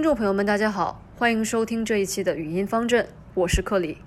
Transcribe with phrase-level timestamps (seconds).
[0.00, 3.98] 听众朋友们，大家好，欢迎收听这一期的语音方阵，我是克里。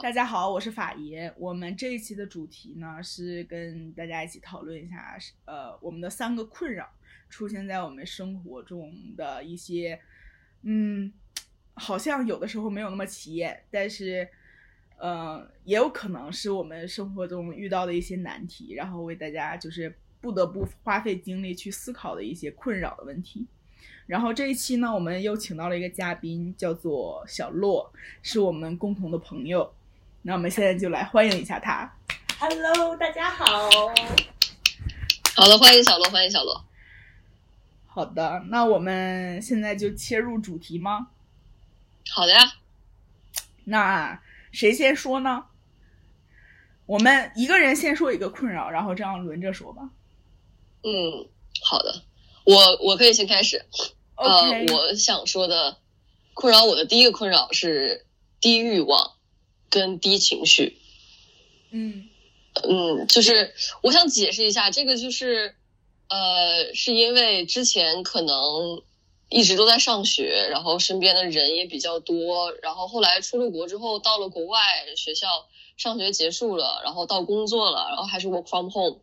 [0.00, 1.34] 大家好，我是法爷。
[1.36, 6.88] 我们这一期的主题呢是跟大家一起讨论一下，呃，我们的三个困扰
[7.28, 9.98] 出现在我们生活中的一些，
[10.62, 11.12] 嗯，
[11.74, 14.28] 好像有的时候没有那么起眼，但是，
[14.98, 23.48] 呃，也有可能是我们生活中遇到的一些难题，然后为大家就是不得不花费精力去思考的一些困扰的问题。
[24.08, 29.70] 然后这一期呢，我们又请到了一个嘉宾，叫做小洛，是我们共同的朋友。
[30.22, 31.94] 那我们现在就来欢迎一下他。
[32.40, 33.44] Hello，大家好。
[35.36, 36.64] 好的，欢迎小洛，欢迎小洛。
[37.86, 41.08] 好的，那我们现在就切入主题吗？
[42.10, 42.54] 好的呀。
[43.64, 45.44] 那谁先说呢？
[46.86, 49.90] 我们一个人先说一个困扰，然后这样轮着说吧。
[50.82, 51.28] 嗯，
[51.62, 52.04] 好的，
[52.44, 53.66] 我我可以先开始。
[54.18, 55.76] 呃，我想说的
[56.34, 58.04] 困扰我的第一个困扰是
[58.40, 59.12] 低欲望
[59.70, 60.76] 跟低情绪。
[61.70, 62.08] 嗯
[62.64, 65.54] 嗯，就是我想解释一下，这个就是
[66.08, 68.82] 呃，是因为之前可能
[69.28, 74.60] 一直都在上学，然后身边的人也比较多，然后后来出了国之后，到了国外
[74.96, 75.46] 学校
[75.76, 78.98] 上学结束了，然后到工作了，然后还是 work from home，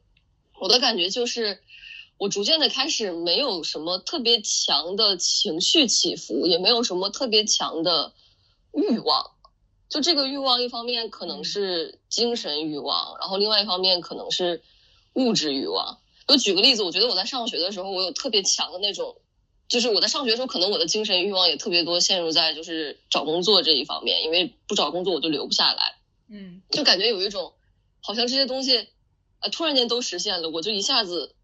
[0.59, 1.61] 我的感觉就是。
[2.17, 8.13] 我逐渐的开始没有什么特别强的情绪起伏，也没有什么特别强的
[8.71, 9.31] 欲望。
[9.89, 14.63] 就这个欲望，一方面可能是精神欲望，然后另外一方面可能是
[15.13, 15.99] 物质欲望。
[16.27, 19.17] 就举个例子，我觉得我在上学的时候，我有特别强的那种，
[19.67, 25.97] 就是我在上学的时候，可能我的精神欲望也特别多，陷入在就是找工作这一方面，因为不找工作我就留不下来。
[26.29, 27.53] 嗯就感觉有一种
[28.01, 28.87] 好像这些东西，
[29.41, 31.34] 呃，突然间都实现了，我就一下子。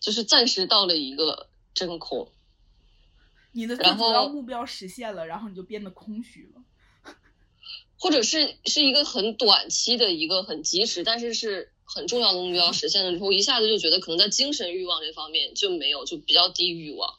[0.00, 2.32] 就是暂时到了一个真空，
[3.52, 7.14] 你的最主要目标实现了，然后你就变得空虚了，
[7.98, 17.14] 或者是是一个很短期的一个很及时，但是是很重要的目标实现了之后，一下子就觉得可能在精神欲望这方面就没有，就比较低欲望。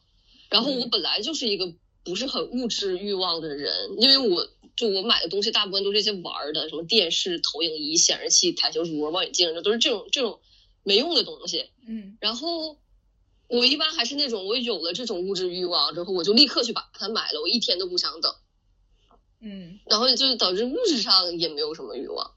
[0.50, 1.72] 然后我本来就是一个
[2.04, 10.40] 不是很物质欲望的人，因为我就我买的东西大部分都是一些玩的，什么电视、投影仪、显示器、台球桌、望远镜，这都是这种这种。
[10.84, 12.78] 没用的东西，嗯，然后
[13.48, 18.34] 我一般还是那种，我有了这种物质欲望之后，我就立刻去把它买了，我一天都不想等，
[19.42, 22.32] 嗯，然后就导致物质上也没有什么欲望，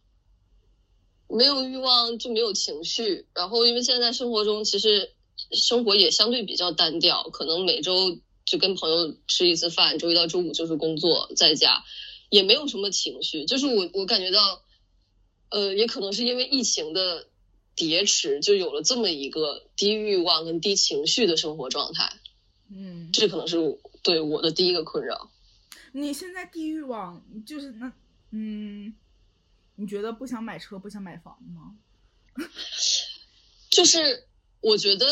[1.28, 5.15] 没有欲望就没有情绪，然后因为现在生活中其实
[5.53, 11.82] 生活也相对比较单调，可能每周就跟朋友吃一次饭，周一到周五就是工作在家，
[12.28, 14.62] 也没有什么情绪，就是我我感觉到，
[15.49, 17.28] 呃，也可能是因为疫情的。
[17.77, 22.12] 叠池就有了这么一个低欲望跟低情绪的生活状态，
[22.71, 23.57] 嗯，这可能是
[24.03, 25.31] 对我的第一个困扰。
[25.93, 27.93] 你现在低欲望就是那，
[28.31, 28.95] 嗯，
[29.77, 31.77] 你觉得不想买车、不想买房吗？
[33.71, 34.27] 就是
[34.61, 35.06] 我觉得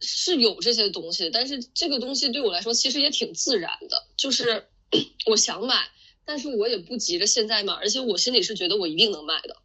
[0.00, 4.66] 是有这些东西，但是这个东西对我来说其实也挺自然的，就是
[5.26, 5.88] 我想买，
[6.24, 9.56] 但是我也不急着现在买，而且我心里是觉得我一定能买的。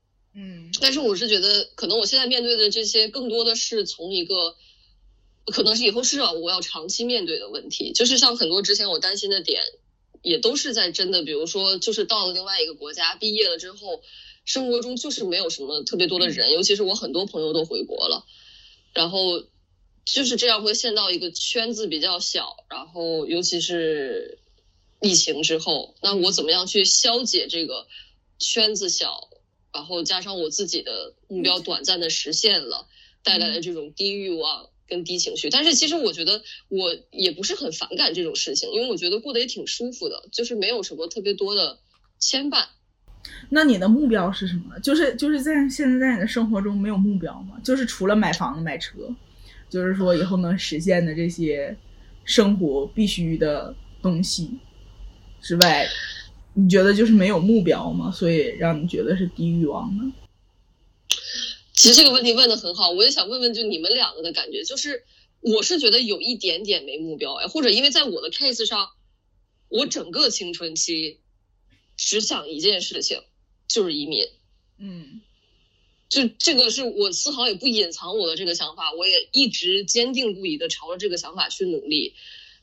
[0.42, 4.56] 嗯，但是我是觉得，可能我现在面对的这些，更多的是从一个，
[5.48, 7.92] 可能是以后是啊，我要长期面对的问题。
[7.92, 9.62] 就是像很多之前我担心的点，
[10.22, 14.02] 也都是在真的，比如说，就是到了另外一个国家，毕业了之后，
[14.46, 18.26] 生活中就是没有什么特别多的人，尤其是我很多朋友都回国了，
[18.94, 19.44] 然后
[20.06, 24.40] 就是这样会陷到一个圈子比较小，然后尤其是
[25.02, 27.88] 疫情之后，那我怎么样去消解这个
[28.38, 29.28] 圈子小？
[29.74, 32.88] 然后加上我自己的目标短暂的实现了，
[33.24, 35.50] 带来的这种低欲望跟低情绪。
[35.50, 41.78] 但是其实我觉得我也不是很反感这种事情，因为我觉得过得也挺舒服的，就是没有什么特别多的
[42.18, 42.66] 牵绊。
[43.50, 44.80] 那你的目标是什么？
[44.80, 47.60] 就是就是在现在在你的生活中没有目标吗？
[47.64, 49.14] 就是除了买房子、买车，
[49.70, 51.78] 就是说以后能实现的这些
[52.24, 54.50] 生活必须的东西
[55.42, 55.88] 之外。
[56.60, 58.12] 你觉得就是没有目标吗？
[58.12, 60.12] 所以让你觉得是低欲望呢？
[61.74, 65.06] 其实这个问题问的很好，我也想问问就你们两个的感觉，就是
[65.40, 68.90] 我是觉得有一点点没目标哎，或者因为在我的 case 上，
[69.70, 71.22] 我整个青春期
[71.96, 73.22] 只想一件事情，
[73.70, 74.28] 就是移民。
[74.78, 75.22] 嗯，
[76.10, 82.16] 就这个是我丝毫也不隐藏我的这个想法，我也一直坚定不移的朝着这个想法去努力。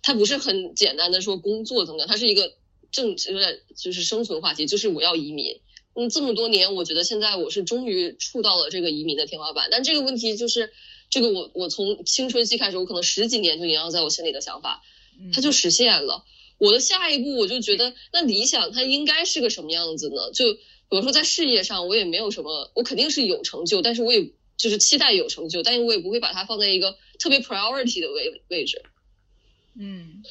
[0.02, 2.52] 它不是很简单的说工作怎么样，它是一个。
[2.90, 5.60] 正有点就是生存话题，就是我要移民。
[5.94, 9.68] 嗯，这么多年，我觉得现在我是终于触到了这个移民的天花板。
[9.70, 10.70] 但这个问题就是，
[11.08, 14.82] 这个我我从青春期开始，我可能十几年就萦绕在我心里的想法，
[15.18, 16.24] 嗯它就实现了。
[16.58, 20.30] 我的下一步，我就觉得，那理想它应该是个什么样子呢？
[20.32, 20.54] 就
[20.88, 28.82] 比如说在事业上，我也没有什么，我肯定是有成就，但是我也就是期待有成就，但是我也不会把它放在一个特别 priority 的位位置。
[29.78, 30.22] 嗯，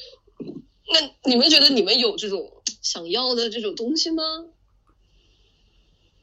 [0.92, 2.50] 那你们觉得你们有这种
[2.82, 4.22] 想要的这种东西吗？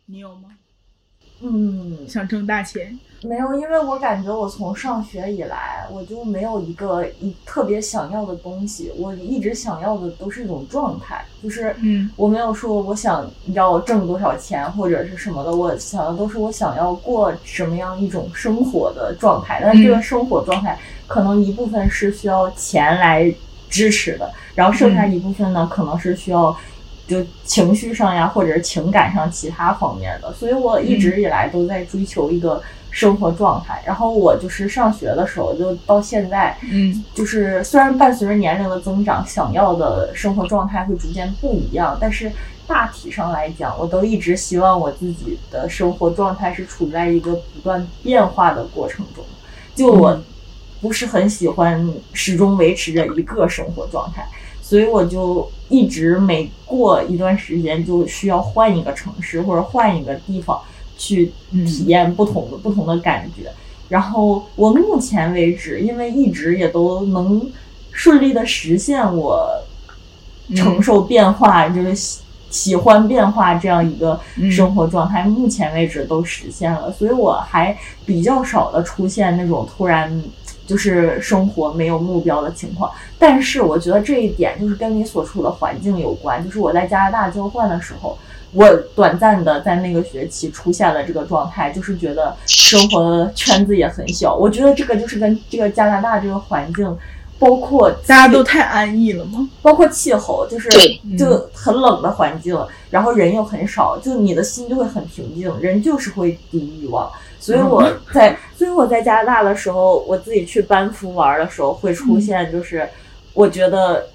[0.06, 0.50] 你有吗？
[1.42, 2.98] 嗯，想挣大钱？
[3.21, 19.59] 没有，因为我感觉我从上学以来，我就没有一个一特别想要的东西，我一直想要的都是一种状态，就是嗯我没有说我想要挣多少钱或者是什么的，我想的都是我想要过什么样一种生活的状态。
[19.62, 23.33] 但这个生活状态可能一部分是需要钱来
[23.74, 26.56] 支持的，然后剩下一部分呢，可能是需要
[27.08, 30.31] 就情绪上呀，或者是情感上其他方面的。
[30.31, 32.62] 所以我一直以来都在追求一个
[32.92, 33.81] 生活状态。
[33.84, 42.31] 然后我就是上学的时候，就到现在，嗯就是虽然伴随着年龄的增长，想要的生活状态会逐渐不一样，但是
[42.68, 49.26] 大体上来讲，我都一直希望我自己的生活状态是处在一个不断变化的过程中。
[49.76, 50.22] 就我
[50.83, 54.27] 不是很喜欢始终维持着一个生活状态，
[54.62, 60.59] 所以我就一直每过一段时间就需要换一个城市或者换一个地方
[60.97, 63.50] 去体验不同的、不同的感觉。
[63.88, 67.50] 然后我目前为止，因为一直也都能
[67.91, 69.63] 顺利的实现我
[70.53, 74.19] 承受变化，就是喜喜欢变化这样一个
[74.51, 77.75] 生活状态，目前为止都实现了，所以我还
[78.06, 80.21] 比较少的出现那种突然
[80.65, 82.92] 就是生活没有目标的情况。
[83.18, 88.18] 但是我觉得这一点就是跟你所处的环境有关，就是我在加拿大交换的时候。
[88.56, 94.36] 我短暂的在那个学期出现了这个状态，就是觉得生活圈子也很小。
[94.36, 96.95] 我觉得这个就是跟这个加拿大这个环境，
[97.39, 99.50] 包括大家都太安逸了吗？
[99.63, 100.69] 包括气候，就是
[101.18, 102.56] 就很冷的环境，
[102.92, 107.12] 然后人又很少，就你的心就会很平静，人就是会低欲望。
[107.44, 112.88] 所以我在，所以我在加拿大的时候，我自己去班夫玩的时候，会出现就是
[113.34, 114.07] 我觉得。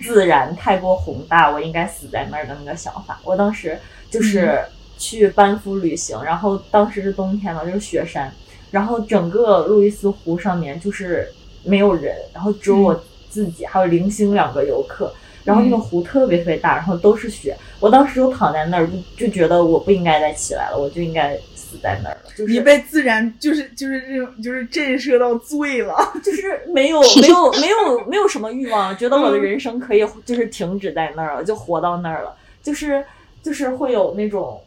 [0.00, 3.18] 自然太过宏大，我应该死在那儿的那个想法。
[3.24, 3.78] 我当时
[4.10, 4.60] 就是
[4.98, 8.30] 去班夫旅行，然后当时是冬天嘛，就是雪山，
[8.70, 11.32] 然后整个路易斯湖上面就是
[11.62, 15.10] 没有人，然后只有我自己，还有零星两个游客。
[15.44, 17.56] 然后那个湖特别特别大，然后都是雪。
[17.78, 18.86] 我当时就躺在那儿，
[19.16, 21.38] 就就觉得我不应该再起来了，我就应该
[21.74, 22.30] 死在那儿了。
[22.36, 32.34] 就是你被自然就是就是这种就是震慑到醉了， 就是没有没有没有没有什么欲望，觉得我的人生可以就是停止在那儿了，就活到那儿了。
[32.62, 33.04] 就是
[33.42, 34.60] 就是会有那种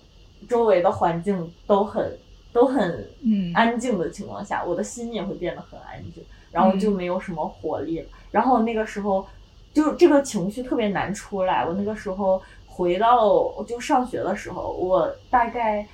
[0.50, 2.18] 周围的环境都很
[2.54, 8.06] 都很嗯安静的情况下，我的心也会变得很安静，然后就没有什么活力了。
[8.32, 9.26] 然后那个时候。
[9.74, 11.64] 就这个情绪特别难出来。
[11.64, 15.86] 我那个时候回到就上学的时候，我大概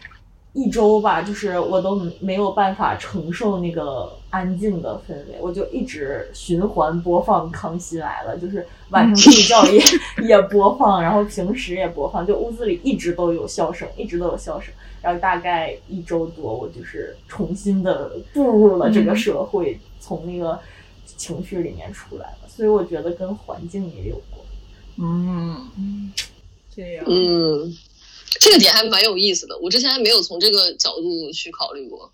[0.53, 9.81] 一周吧，就是我都没有办法承受那个安静的氛围，我就一直循环播放《康熙来了》，就是晚上睡觉也
[10.27, 14.73] 也播放，然后平时也播放，就屋子里一直都有笑声，一直都有笑声。
[15.01, 20.57] 然后大概一周多，我就是重新的步入了这个社会，从那个
[21.05, 22.37] 情绪里面出来了。
[22.47, 24.45] 所以我觉得跟环境也有关。
[24.97, 26.13] 嗯，
[26.73, 27.03] 这样。
[27.05, 27.75] 嗯，
[28.39, 32.11] 这个点还蛮有意思的，我之前还没有从这个角度去考虑过。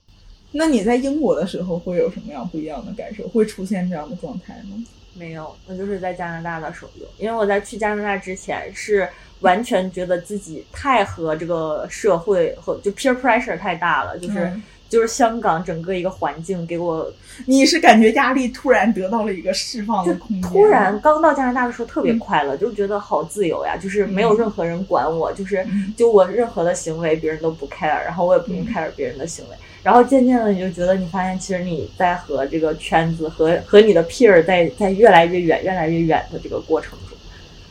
[0.51, 3.27] 那你在英国的时候会有什么样不一样的感受？
[3.27, 4.83] 会出现这样的状态吗？
[5.13, 9.07] 没有，我就是在加拿大的时候有，因为我在去加拿大之前是
[9.41, 17.09] 完全觉得自己太和这个社会和就 peer pressure 太大了，就是、嗯就是香港整个一个环境给我
[17.45, 20.51] 你是感觉压力突然得到了一个释放的空间？
[20.51, 29.55] 突然刚到加拿大的时候特别快乐，就觉得好自由呀，就是没有任何人管我，就是嗯就我任何的行为别人都不 care，然后我也不用嗯 care 别人的行为。
[29.83, 37.17] 然后渐渐的你就觉得你发现其实你在和这个圈子和和你的 peer 在在越来越远越来越远的这个过程中，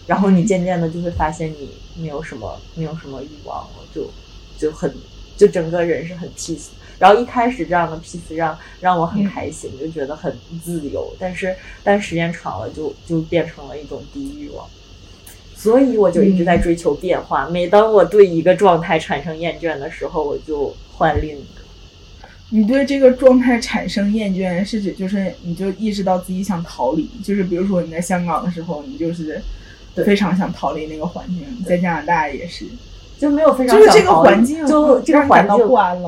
[0.06, 1.68] 然后你渐渐的就会发现你
[2.00, 4.08] 没有什么没有什么欲望了，就
[4.56, 4.90] 就很
[5.36, 6.68] 就整个人是很 peace。
[6.98, 11.14] 然后一开始这样的 peace 让让我很开心，就觉得很自由。
[11.18, 14.66] 但是但时间长了就就变成了一种低欲望，
[15.54, 17.48] 所以我就一直在追求变化。
[17.48, 21.62] 每当我对一个状态产生厌倦的时候，我就换另一个。
[22.50, 29.38] 你对这个状态产生厌倦，是指就是你就意识到自己想逃离，就是比如说你在香港的时候，你就是
[30.06, 32.64] 非常想逃离那个环境；在加拿大也是，
[33.18, 35.58] 就没有非常就是这个环境就这个环境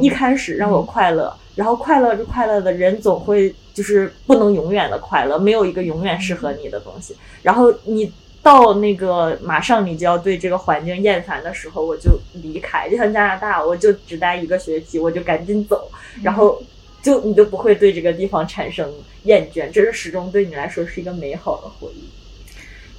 [0.01, 7.17] 一开始让我快乐，然后快乐是快乐的人总会就是不能永远的快乐，没有一个永远适合你的东西。
[7.43, 8.13] 然后你
[8.43, 12.89] 到那个马上你就要对这个环境厌烦的时候，我就离开。
[12.89, 15.91] 就像加拿大，我就只待一个学期，我就赶紧走，
[16.23, 16.63] 然后
[17.03, 18.89] 就你就不会对这个地方产生
[19.25, 22.05] 厌倦，这是始终对你来说是一个美好的回忆。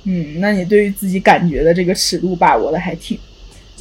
[0.04, 3.18] 嗯，那你对于自己感觉的这个尺度把握的还挺。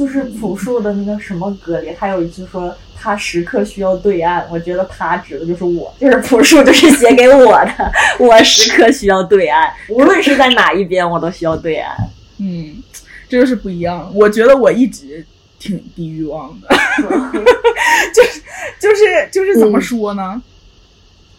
[0.00, 11.95] 就是朴树的那个什么歌里还有一句说他时刻需要对岸，我觉得他指的就是我，就是朴树，就是写给我的， 我时刻需要对岸，无论是在哪一边，我都需要对岸。
[12.38, 12.83] 嗯，
[13.28, 14.11] 这就是不一样。
[14.14, 15.23] 我觉得我一直
[15.59, 16.69] 挺低欲望的，
[18.14, 18.40] 就是
[18.80, 20.42] 就是就是怎么说呢？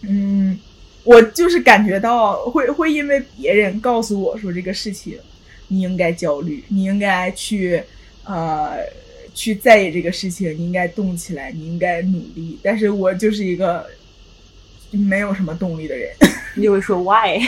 [0.02, 0.60] 嗯，
[1.04, 5.18] 我就是感觉到会会因为别人告诉我说这个事情，
[5.70, 7.82] 你应该焦虑，你应该去。
[8.24, 8.78] 呃，
[9.34, 12.60] 去在意这个事情，你应该动起来，你应该努力。
[12.62, 13.86] 但是我就是一个
[14.92, 16.10] 没有什么动力的人。
[16.56, 17.42] 你会说 why？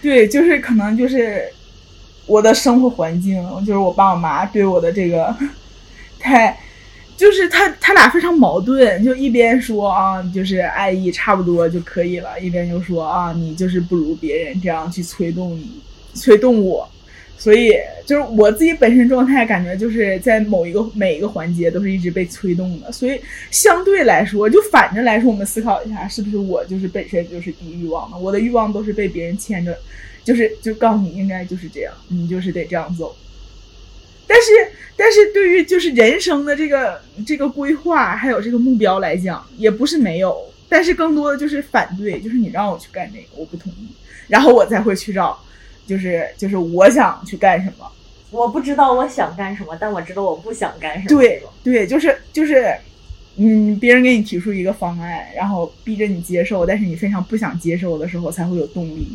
[0.00, 1.44] 对，就是可能就是
[2.26, 5.34] 我的生活环境，就是我爸我妈对我的这个
[6.18, 6.56] 太，
[7.16, 15.80] 就是他他俩非常矛盾，就一边说啊，就是爱意差不多就可以了，一边就说啊，你就是不如别人，这样去催动你，
[16.14, 16.88] 催动我。
[17.38, 17.74] 所以，
[18.06, 22.92] 就是我自己本身状态，感觉就是在某一个每一个环节都是一直被催动的。
[22.92, 23.20] 所以，
[23.50, 28.16] 相对来说，就反着来说，我们思考一下，是不是我就是本身就是低欲望的？
[28.16, 29.76] 我的欲望都是被别人牵着，
[30.22, 33.16] 就是就告诉你应该就是这样，你就是得这样走。
[34.24, 34.52] 但是，
[34.96, 43.88] 但是对于就是人生的这个这个规划还有这个目标来讲，也不是没有，但是更多的就是反对，就是你让我去干这个，我不同意，
[44.28, 45.44] 然后我才会去找。
[45.86, 47.90] 就是就是我想去干什么，
[48.30, 51.08] 我不知道我想干什么，但我知道我不想干什么。
[51.08, 52.74] 对对，就是就是，
[53.36, 59.06] 嗯，别人给你提出一个方案，然后逼着你接受，但是你非常不想接受的时候，才会有动力，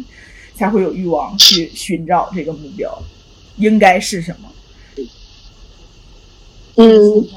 [0.55, 3.01] 才会有欲望去寻找这个目标，
[3.57, 4.51] 应该是什么？
[6.75, 7.27] 嗯，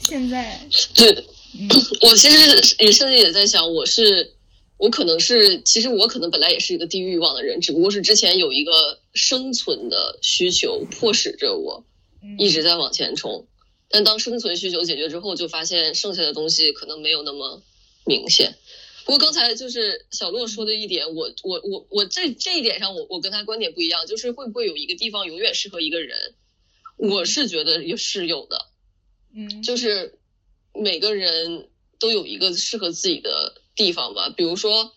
[0.00, 0.58] 现在
[0.94, 1.12] 对，
[1.58, 1.68] 嗯，
[2.02, 4.32] 我其实也甚至也在想，我是。
[4.80, 11.84] 我可能是，其实我可能本来也是一个低欲望的人，只不过是之前有一个生存的需求迫使着我
[12.38, 13.46] 一直在往前冲。
[13.90, 17.62] 但当生存需求解决之后，就发现剩下的东西可能没有那么
[18.06, 18.56] 明显。
[19.04, 26.16] 不过刚才就是小洛说的一点，我我我我这这一点上，我我跟他观点不一样，就是会不会有一个地方永远适合一个人？
[26.96, 28.64] 我是觉得也是有的，
[29.34, 30.18] 嗯，就是
[30.72, 31.68] 每个人
[31.98, 33.60] 都有一个适合自己的。
[33.80, 34.92] 地方吧，比如说，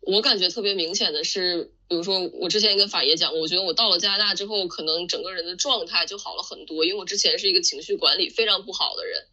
[0.00, 9.24] 我感觉特别明显的是，比如说我之前也跟法爷讲，我觉得我到了加拿大之后，可能整个人的状态就好了很多，因为我之前是一个情绪管理非常不好的人。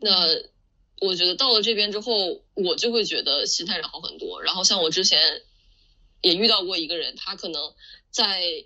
[0.00, 4.42] 那我觉得到了这边之后，我就会觉得心态上好很多。
[4.42, 5.42] 然后像我之前
[6.22, 7.74] 也遇到过一个人，他可能
[8.10, 8.64] 在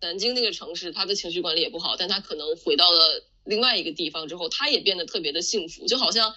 [0.00, 6.32] 南京那个城市，他的情绪管理也不好，但他可能回到了另外一个地方之后，他也变得特别的幸福，就好像。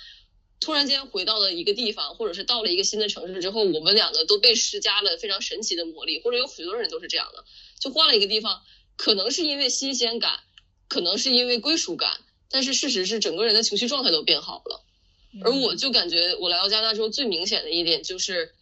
[0.59, 7.45] 突然间回到了一个地方，或者是到了一个新的城市之后，我们两个都被施加了非常神奇的魔力，或者有许多人都是这样的。
[7.79, 8.63] 就换了一个地方，
[8.95, 10.39] 可能是因为新鲜感，
[10.87, 14.83] 可能是因为归属感，但是事实是整个人的情绪状态都变好了。
[15.43, 18.53] 而我就感觉我来到加拿大之后，最明显的一点就是，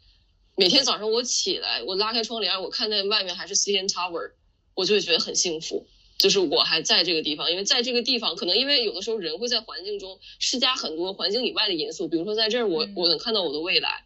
[0.57, 4.31] 每天早上我起来，我拉开窗帘，我看见外面还是 CN Tower，
[4.73, 5.87] 我就会觉得很幸福。
[6.17, 14.05] 就是我还在这个地方，因为在这个地方，可能因为有的时候人会在环境中施加很多环境以外的因素，比如说在这儿，我我能看到我的未来，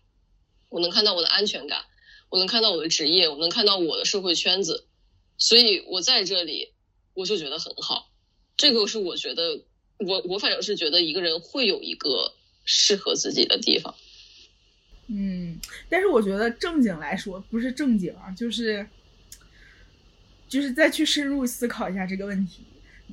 [0.70, 1.84] 我能看到我的安全感，
[2.30, 4.88] 我能看到我的职业，我能看到我的社会圈子，
[5.38, 6.74] 所以我在这里
[7.14, 8.10] 我就觉得很好。
[8.58, 9.62] 这个是我觉得，
[10.00, 12.34] 我我反正是觉得一个人会有一个
[12.66, 13.94] 适合自己的地方。
[15.08, 18.90] 嗯，但是我觉得正经来说，不是正经啊，就是。
[20.50, 22.64] 就是再去深入思考一下这个问题，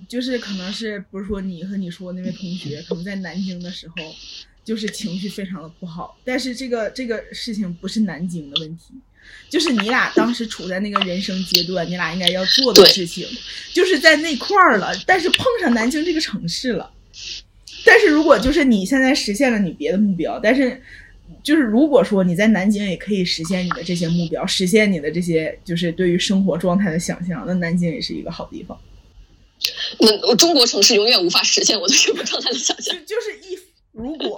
[0.09, 3.95] 就是可能是不是说你和你说那位同学可能在南京的时候，
[4.65, 8.95] 就是情绪非常的不好，但是这个这个事情不是南京的问题，
[9.51, 13.29] 就是你俩当时处在那个人生阶段，你俩应该要做的事情，
[13.73, 16.91] 就是在那块儿了，但是碰上南京这个城市了，
[17.85, 20.83] 但是如果就是你现在实现了你别的目标，但是。
[21.43, 28.77] 就是如果说你在南京也可以实现你的这些目标，实现你的这些就是对于生活状态的想象，那南京也是一个好地方。
[30.01, 32.95] 那中国城市永远无法实现我对生活状态的想象。
[33.07, 33.59] 就是一
[33.93, 34.37] 如果，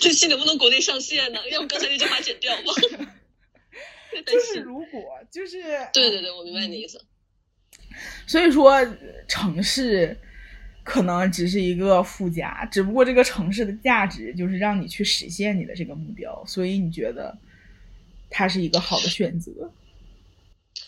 [0.00, 1.40] 这期能不能国内上线呢？
[1.50, 2.62] 要不刚才那句话剪掉吧。
[4.24, 5.60] 就是如果，就是
[5.92, 7.00] 对对对，我明白你的意思。
[8.26, 8.86] 所以说
[9.26, 10.16] 城市。
[10.86, 17.36] 可能只是一个附加，只不过这个城市的价值就是让你去实现你的这个目标，所以你觉得
[18.30, 19.72] 它是一个好的选择。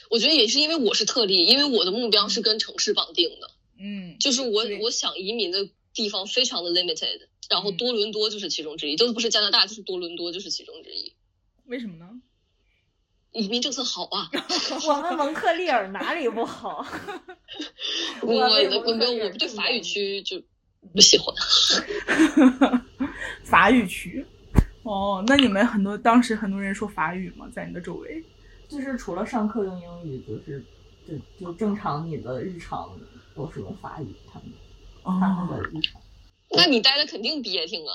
[0.09, 3.51] 我觉得也是因为我是特例，因为我的目标是跟城市绑定的，
[3.81, 11.13] 嗯，就是我我想移民的地方非常的 limited，然后嗯多伦多就是其中之一，都不是加拿大就是多伦多就是其中之一。
[11.67, 12.09] 为什么呢？
[13.33, 14.31] 移民政策好啊，
[14.89, 16.85] 我们蒙特利尔哪里不好？
[18.23, 20.41] 我我为我我对法语区就
[20.93, 21.35] 不喜欢。
[23.45, 24.25] 法语区。
[24.83, 27.47] 哦，那你们很多当时很多人说法语吗？
[27.55, 28.25] 在你的周围？
[28.69, 30.65] 就是除了上课用英语，就是
[31.07, 32.91] 就就正常你的日常
[33.35, 34.49] 都是用法语，他们
[35.05, 36.01] 他们的日常
[36.51, 37.93] 那你待的肯定憋挺啊。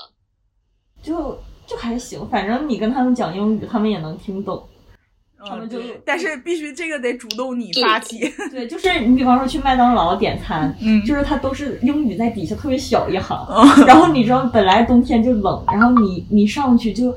[1.02, 1.36] 就
[1.66, 4.68] 就还行，反正你跟他们讲英语，他们也能听懂。
[5.48, 8.18] 他们就嗯但是必须这个得主动你发起。
[8.50, 11.02] 对，就是你比方说去麦当劳点餐，嗯。
[11.04, 17.16] 就是它都是英语在底下特别小一行，哦 然后你知道本来冬天就冷，然后你你上去就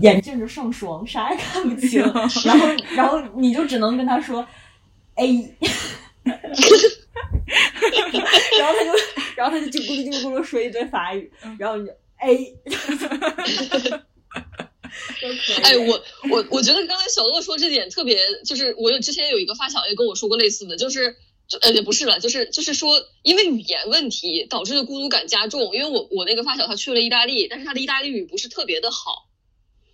[0.00, 2.00] 眼镜就上霜，啥也看不清，
[2.44, 2.66] 然后
[2.96, 4.46] 然后你就只能跟他说
[5.16, 5.54] A，
[6.24, 6.38] 然
[8.66, 8.90] 后他就
[9.36, 12.54] 然后他就叽咕噜叽咕噜说一堆法语，然后你就 A，
[15.62, 21.16] 哎，我我我觉得刚才小乐说这点特别，就是我有之前有一个发小也跟我说过类似的，就是
[21.48, 25.74] 就呃也不是了，就是就是说因为语言问题导致的孤独感加重。
[25.74, 29.28] 因为我我那个发小他去了意大利，但是他的意大利语不是特别的好，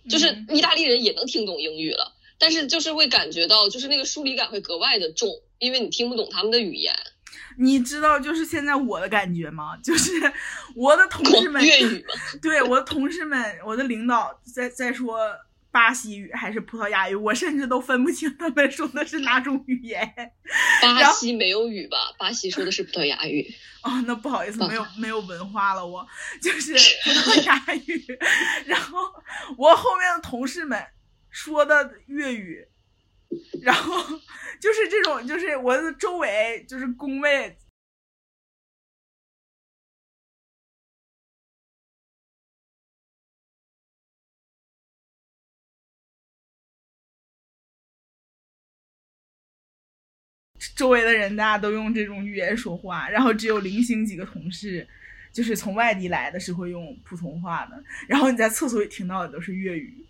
[0.09, 5.29] 就是嗯意大利人也能听懂英语了，但是就是会感觉到就是那个疏离感会格外的重，
[5.59, 6.93] 因为你听不懂他们的语言。
[7.57, 9.77] 你知道就是现在我的感觉吗？
[9.83, 10.11] 就是
[10.75, 12.05] 我的同事们，粤语，
[12.41, 15.17] 对我的同事们，我的领导在在说
[15.71, 20.13] 巴西语还是葡萄牙语，我甚至都分不清他们说的是哪种语言。
[20.81, 21.97] 巴西没有语吧？
[22.17, 23.53] 巴西说的是葡萄牙语。
[23.83, 26.05] 哦，那不好意思，嗯没有没有文化了我，
[26.41, 28.05] 就是葡萄牙语。
[28.67, 28.99] 然后
[29.57, 30.79] 我后面的同事们
[31.29, 32.67] 说的粤语，
[33.61, 33.93] 然后
[34.59, 37.57] 就是这种，就是我的周围就是工位。
[50.75, 54.87] 周围的人大家都用这种语言说话，然后只有零星几个同事，
[55.31, 57.83] 就是从外地来的，是会用普通话的。
[58.07, 60.05] 然后你在厕所里听到的都是粤语，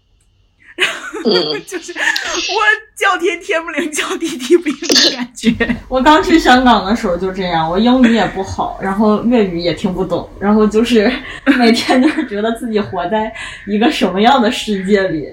[1.26, 2.60] 嗯， 就是我
[2.96, 5.54] 叫天天不灵，叫地地不应的感觉。
[5.88, 11.12] 我刚去香港的时候就这样，我英语也不好，然后粤语也听不懂，然后就是
[11.58, 13.32] 每天就是觉得自己活在
[13.68, 15.26] 一个什么样的世界里。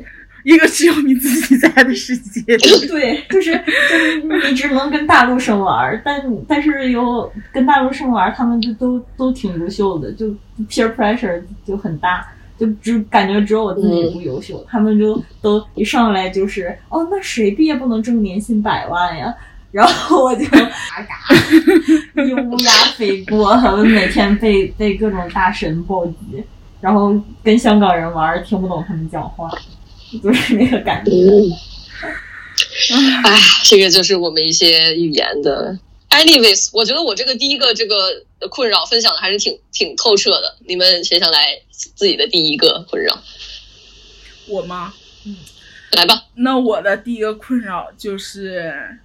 [0.44, 2.86] 一个只有你自己在的世界里。
[2.86, 3.52] 对，就是
[3.90, 10.28] 就是你只能跟大陆生玩儿，但但是有跟大陆生玩儿，他们就都都挺优秀的，就
[10.70, 12.26] peer pressure 就很大，
[12.58, 19.32] 就只感觉只有我自己不优秀，他们就都一上来就是哦，那谁毕业不能挣年薪百万呀？
[19.70, 20.58] 然后我就 嘎
[21.02, 26.42] 嘎一 乌鸦飞过，他们每天被被各种大神暴击，
[26.80, 29.50] 然后跟香港人玩儿听不懂他们讲话，
[30.22, 31.10] 就是那个感觉。
[33.24, 35.78] 哎，这个就是我们一些语言的。
[36.18, 37.96] Anyways，我觉得我这个第一个这个
[38.50, 40.56] 困扰分享的还是挺挺透彻的。
[40.66, 43.16] 你们谁想来自己的第一个困扰？
[44.48, 44.92] 我吗？
[45.24, 45.36] 嗯
[45.92, 46.24] 来吧。
[46.34, 48.98] 那我的第一个困扰就是，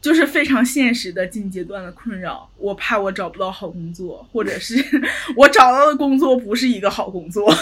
[0.00, 2.48] 就是非常现实的近阶段的困扰。
[2.56, 4.74] 我怕我找不到好工作，或者是
[5.36, 7.52] 我找到的工作不是一个好工作。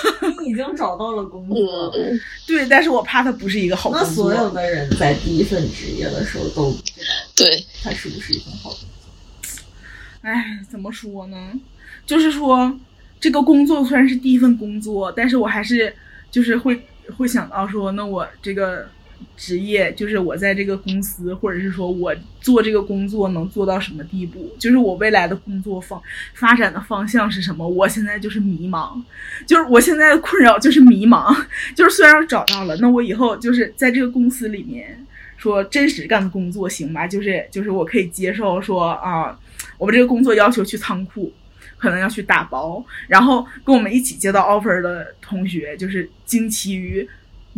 [0.43, 4.33] 你 已经找到了工作，嗯，对，但是我怕它不是一个好工那作。
[4.33, 9.63] 所有的人在第一份职业的时候都不知道对，它是不是一份好工作。
[10.23, 11.53] 哎，怎么说呢？
[12.07, 12.79] 就是说，
[13.21, 15.95] 这个工作虽然是第一份工作，但是我还是
[16.31, 16.81] 就是会
[17.17, 18.89] 会想到说，那我这个
[19.37, 24.55] 职业，就是我在这个公司，或者是说我做这个工作能做到什么地步？
[24.59, 26.01] 就是我未来的工作方
[26.35, 27.69] 发展的方向是什么？
[27.69, 29.03] 我现在就是迷茫，
[29.47, 31.35] 就是我现在的困扰就是迷茫，
[31.75, 35.05] 就是虽然找到了，那我以后就是在这个公司里面。
[35.41, 39.39] 说真实干的工作行吧，就是就是我可以接受说啊，
[39.79, 41.33] 我们这个工作要求去仓库，
[41.77, 47.09] 可能要去打包，然后跟我们一起接到 offer 的同学就是惊奇于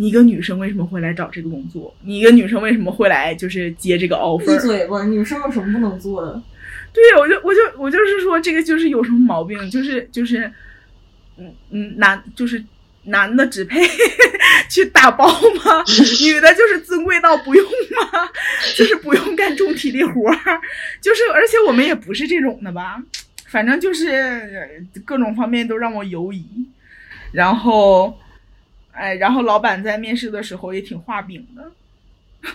[0.01, 4.47] 你一个女生为什么会来找这个工作，你一个女生为什么会来就是接这个 offer？
[4.47, 5.05] 闭嘴吧！
[5.05, 6.43] 女生有什么不能做的？
[6.91, 10.51] 对，我就我就我就是说这个就是有什么毛病，就是就是，
[11.37, 12.65] 嗯嗯，男就是
[13.05, 13.79] 男的只配
[14.71, 15.27] 去打包
[15.63, 15.85] 吗？
[16.25, 18.27] 女的就是尊贵到不用吗？
[18.75, 20.61] 就是不用干重体力活儿，
[21.03, 23.03] 就是而且我们也不是这种的吧。
[23.49, 24.67] 反正就是呃
[25.05, 26.43] 各种方面都让我犹疑。
[27.33, 28.19] 然后，
[29.01, 31.73] 哎，然后老板在面试的时候也挺画饼的，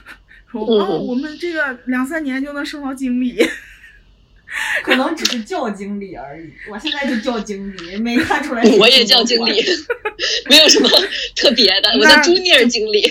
[0.51, 3.43] 说嗯哦，我们这个两三年就能升到经理。
[4.84, 6.49] 可能只是叫经理而已。
[6.69, 8.63] 我现在就叫经理，没看出来。
[8.79, 9.62] 我也叫经理，
[10.49, 10.88] 没有什么
[11.36, 13.03] 特别的，我叫那 junior 经理。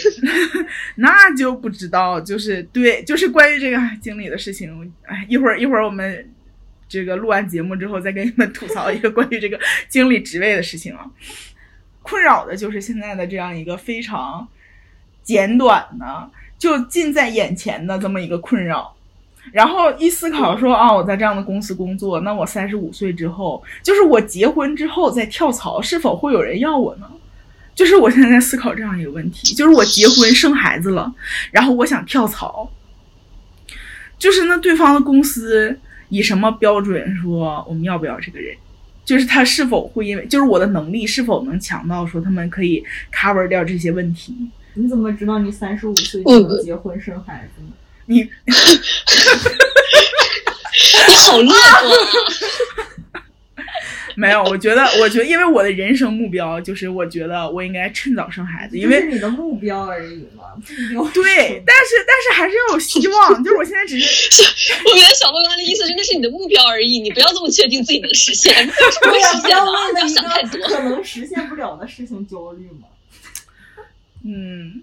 [0.95, 6.33] 那就不知道，就是对，就是关于这个经理的事情，哎，一会儿一会儿我们
[6.89, 11.05] 这个录完节目之后再跟你们吐槽一个关于这个经理职位的事情啊。
[12.05, 14.47] 困扰的就是现在的这样一个非常
[15.23, 18.95] 简短的，就近在眼前的这么一个困扰。
[19.53, 27.11] 然后一思考说啊，我在这样的公司工作，那我三十五岁之后，就是我结婚之后再跳槽，是否会有人要我呢？
[27.75, 31.13] 就是我现在在思考这样一个问题，就是我结婚生孩子了，
[31.51, 32.71] 然后我想跳槽，
[34.19, 38.55] 就是那对方的公司以什么标准说我们要不要这个人？
[39.05, 44.35] 就是他是否会因为就是我的能力是否能强到说他们可以 cover 掉这些问题？
[44.75, 47.73] 你怎么知道你三十五岁就能结婚生孩子呢？
[48.07, 48.23] 你
[51.09, 51.55] 你好乐观
[52.77, 52.89] 啊！
[54.17, 54.43] 没有？
[54.45, 60.45] 我觉得，我觉得，因为我的人生目标就是，我觉得我应该趁早生孩子，因为你的目标而已嘛，
[61.13, 63.43] 对，但是但是还是要有希望。
[63.43, 64.43] 就是我现在只是
[64.89, 70.77] 我原来小豆刚才的意思是，那是你的目标而已，你不要这么确定自己能实现，不要对呀、实现不要为了一想太多个。
[70.77, 72.89] 可能实现不了的事情焦虑嘛。
[74.25, 74.83] 嗯，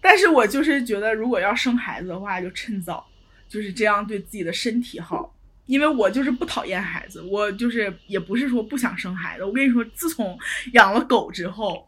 [0.00, 3.06] 但是我就是觉得，如果要生孩子的话，就趁早，
[3.48, 5.34] 就是这样对自己的身体好。
[5.68, 9.44] 因为我就是不讨厌孩子，我就是也不是说不想生孩子。
[9.44, 10.36] 我跟你说，自从
[10.72, 11.86] 养了狗之后，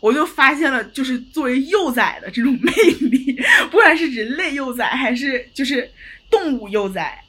[0.00, 2.72] 我就发现了，就是作为幼崽的这种 魅
[3.08, 3.38] 力，
[3.70, 5.88] 不管是人类幼崽还是就是
[6.30, 7.22] 动物幼崽，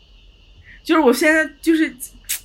[0.81, 1.93] 就是我现在就是，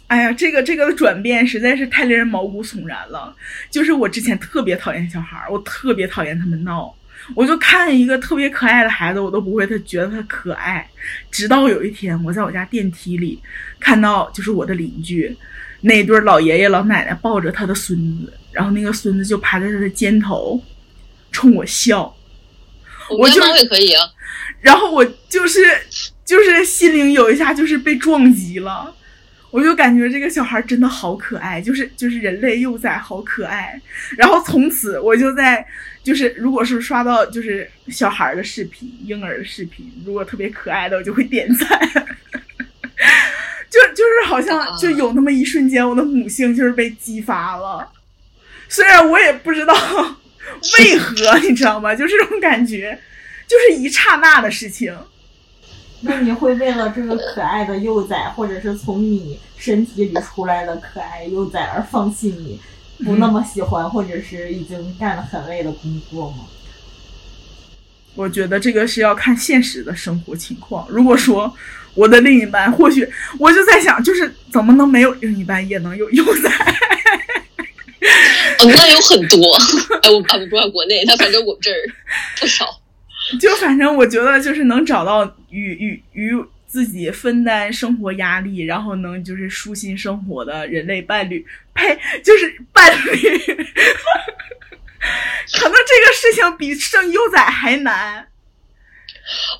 [0.09, 3.33] 哎呀，这个这个转变实在是太令人毛骨悚然了。
[3.71, 6.93] 就是我之前特别讨厌小孩，我特别讨厌他们闹，
[7.35, 10.89] 我就看一个特别可爱的孩子，我都不会他觉得他可爱。
[11.31, 13.41] 直到有一天，我在我家电梯里
[13.81, 15.37] 看到，就是我的邻居
[15.81, 20.63] 那对老爷爷老奶奶抱着他的孙子，然后那个孙子就趴在他的肩头，
[21.33, 22.15] 冲我笑。
[23.11, 24.03] 我家猫也可以啊，
[24.61, 25.61] 然后我就是
[26.25, 28.93] 就是心灵有一下就是被撞击了，
[29.53, 33.81] 我就感觉这个小孩真的好可爱，就是就是人类幼崽好可爱。
[34.17, 35.65] 然后从此我就在
[36.07, 41.67] 就是如果是刷到就是小孩的视频、婴儿的视频，如果特别可爱的，我就会点赞。
[43.69, 47.91] 就就是好像就有那么一瞬间，我的母性就是被激发了。
[48.69, 49.75] 虽然我也不知道
[50.79, 51.93] 为何，你知道吗？
[51.93, 52.97] 就这种感觉，
[53.49, 54.97] 就是一刹那的事情。
[56.03, 62.61] 那你会为了这个可爱的幼崽，或者是从你身体里出来的可爱幼崽而放弃你
[63.05, 66.47] 不那么喜欢，或者是已经干了很累的工作吗？
[68.15, 70.87] 我觉得这个是要看现实的生活情况。
[70.89, 71.55] 如果说
[71.95, 73.07] 我的另一半，或许
[73.39, 76.51] 我就在想，就是怎么能没有另一半也能有幼崽？
[78.61, 79.55] 哦，那有很多，
[80.03, 81.77] 哎，我不知道国内，但反正我们这儿
[82.41, 82.65] 不少。
[83.41, 86.45] 就反正我觉得就是能找到与与与
[86.77, 93.13] 自己分担生活压力，然后能就是舒心生活的人类伴侣，呸，就是伴侣。
[95.55, 98.29] 可能这个事情比生幼崽还难。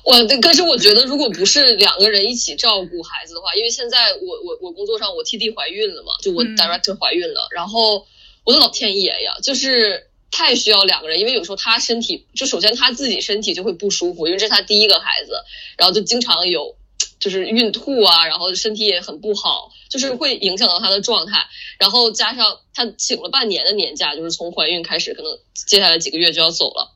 [0.03, 8.05] 我可是我觉得，如果不是两个人一起照顾孩子的话，因为现在我我我工作上我 T D 怀孕了嘛，就我嗯 director 怀孕了，然后
[8.43, 15.31] 我的老天爷呀，就是太需要两个人，因为有时候他身体就首先他自己身体就会不舒服，因为这是他第一个孩子，
[15.77, 16.77] 然后就经常有
[17.19, 21.45] 就是孕吐啊，然后身体也很不好，就是会影响到她的状态，
[21.79, 26.93] 然后加上她请了半年的年假，就是从怀孕开始，可能接下来几个月就要走了。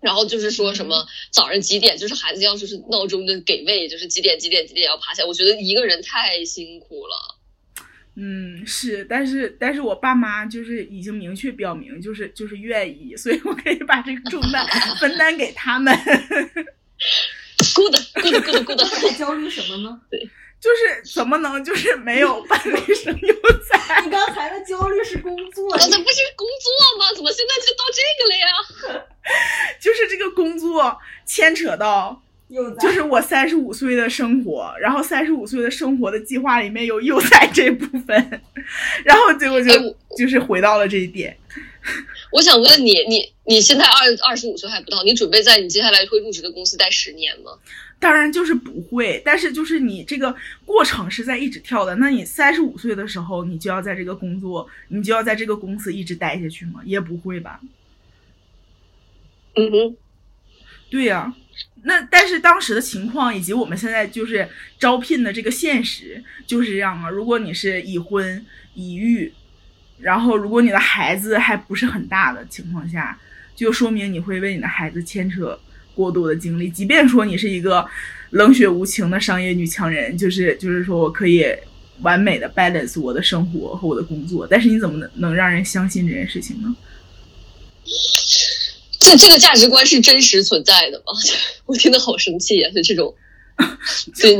[0.00, 5.26] 然后就是说什么早上几点，就是孩子要就是闹钟的给喂，就是几点几点几点要爬起来。
[5.28, 7.38] 我觉得一个人太辛苦了。
[8.16, 14.66] 嗯，是，但是但是我爸妈就是已经明确表明，就是就是愿意，所以我可以把这个重担
[14.98, 15.96] 分担给他们。
[17.74, 20.00] good good good good，还焦虑什么呢？
[20.10, 20.18] 对
[20.60, 23.34] 就是怎么能就是没有伴侣生幼
[23.68, 24.00] 崽？
[24.04, 27.12] 你刚才的焦虑是工作，刚才不是工作吗？
[27.16, 29.02] 怎么现在就到这个了呀？
[29.80, 38.40] 就是这个工作牵扯到，幼崽就是我三十五岁的生活，然后三十五岁的生活的计划里面有幼崽这部分，
[39.04, 41.36] 然后结果就、哎就是回到了这一点。
[42.30, 47.58] 我想问你，你你现在二二十五岁还不到，你准备在你接下来会入职的公司待十年吗？
[47.98, 51.94] 当然就是不会，但是就是你这个过程是在一直跳的。
[51.96, 56.80] 那你三十五岁的时候，你就要在这个工作，你就要在这个公司一直待下去吗？
[56.84, 57.60] 也不会吧。
[59.54, 59.96] 嗯哼，
[60.90, 61.34] 对呀、
[61.82, 67.10] 那但是当时的情况以及我们现在就是招聘的这个现实就是这样啊。
[67.10, 69.32] 如果你是已婚已育，
[70.02, 73.18] 然后如果你的孩子还不是很大的情况下，
[73.54, 75.58] 就说明你会为你的孩子牵扯
[75.94, 76.68] 过多的精力。
[76.68, 77.86] 即便说你是一个
[78.30, 81.46] 冷血无情的商业女强人，就是就是说我可以
[82.00, 86.74] 完美的 balance 我的生活和我的工作，但是你怎么能能让人相信这件事情呢？
[88.98, 91.06] 这这个价值观是真实存在的吗？
[91.66, 92.70] 我听得好生气啊！
[92.72, 93.12] 就这种，
[94.16, 94.36] 对，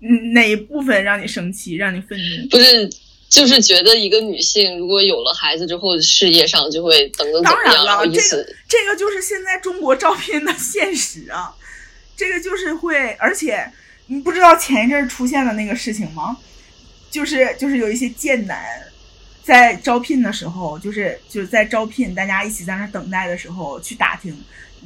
[0.00, 2.48] 嗯，哪一部分让你生气，让你愤怒？
[2.50, 2.88] 不是，
[3.28, 11.54] 就是觉得一个女性如果有了孩子之后，事业上就会等等怎么样，当然了这个这个就是现在中国招聘的现实啊，
[12.16, 13.70] 这个就是会，而且
[14.06, 16.38] 你不知道前一阵儿出现的那个事情吗？
[17.10, 18.64] 就是就是有一些贱男
[19.42, 24.34] 在招聘的时候，就是就是在招聘大家一起在那等待的时候，去打听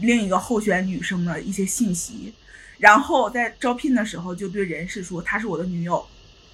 [0.00, 2.32] 另一个候选女生的一些信息，
[2.78, 6.04] 然后在招聘的时候就对人事说她是我的女友，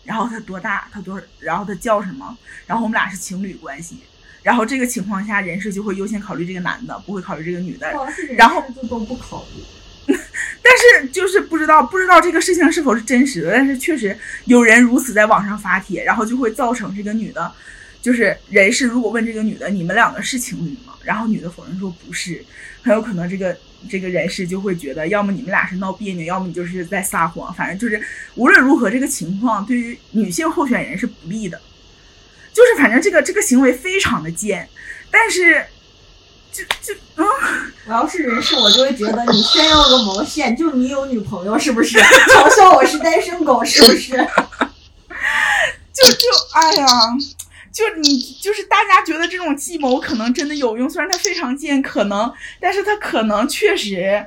[0.09, 2.35] 然后他多大，他多，然后他叫什么，
[2.67, 3.99] 然后我们俩是情侣关系。
[4.43, 7.93] 然后这个情况下，人事就会优先考虑这个男的，不会考虑这个女的。
[8.39, 9.63] 然后就都不考虑。
[10.63, 17.53] 但是就是不知道不知道这个事情是否是真实的，但是确实有人如此在网上发帖，然后就会造成这个女的，
[18.01, 20.95] 就是人事如果问这个女的你们两个是情侣吗？
[21.05, 22.43] 然后女的否认说不是，
[22.83, 23.55] 很有可能这个
[23.91, 28.03] 这个人事就会觉得，要么你们俩是闹别扭，要么你就是在撒谎，反正就是
[28.35, 31.61] 无论如何这个情况对于女性候选人是不利的，
[32.53, 34.69] 就是反正这个这个行为非常的贱，
[35.11, 35.67] 但是
[36.53, 37.25] 就就嗯。
[37.87, 40.55] 我要是人事，我就会觉得你炫耀个毛线？
[40.55, 41.97] 就你有女朋友是不是？
[42.29, 44.11] 嘲笑我是单身狗是不是？
[45.91, 46.87] 就就哎呀，
[47.73, 54.27] 就你就是大家觉得这种计谋可能真的有用，虽然它非常贱，可能，但是它可能确实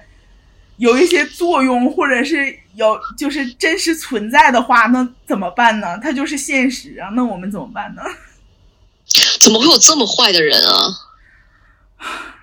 [0.78, 6.00] 有一些作用，或者是有就是真实存在的话，那怎么办呢？
[6.02, 8.02] 它就是现实啊，那我们怎么办呢？
[9.42, 10.88] 怎么会有这么坏的人啊？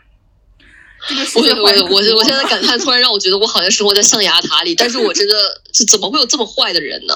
[1.08, 5.34] 这个世我我我我现在感叹，突然让我觉得我好像生活在象牙塔里，但是我真的
[5.72, 7.14] 这怎么会有这么坏的人呢？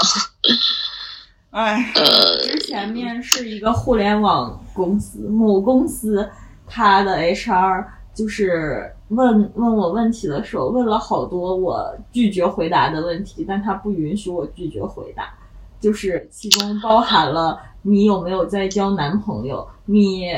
[1.52, 6.26] 哎，呃，之前面是一个互联网公司，某公司，
[6.66, 7.84] 他的 HR
[8.14, 15.34] 就是问问我问题的时候，问了好多我拒绝回答的问题，但他不允许我拒绝回答，
[15.78, 20.30] 就是其中包含了你有没有在交男朋友，你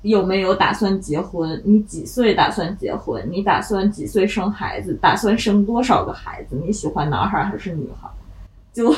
[0.00, 8.08] 有没有打算结婚，你几岁打算结婚，你打算几岁生孩子，打算生多少个孩子，你喜欢男孩还是女孩，
[8.72, 8.96] 就就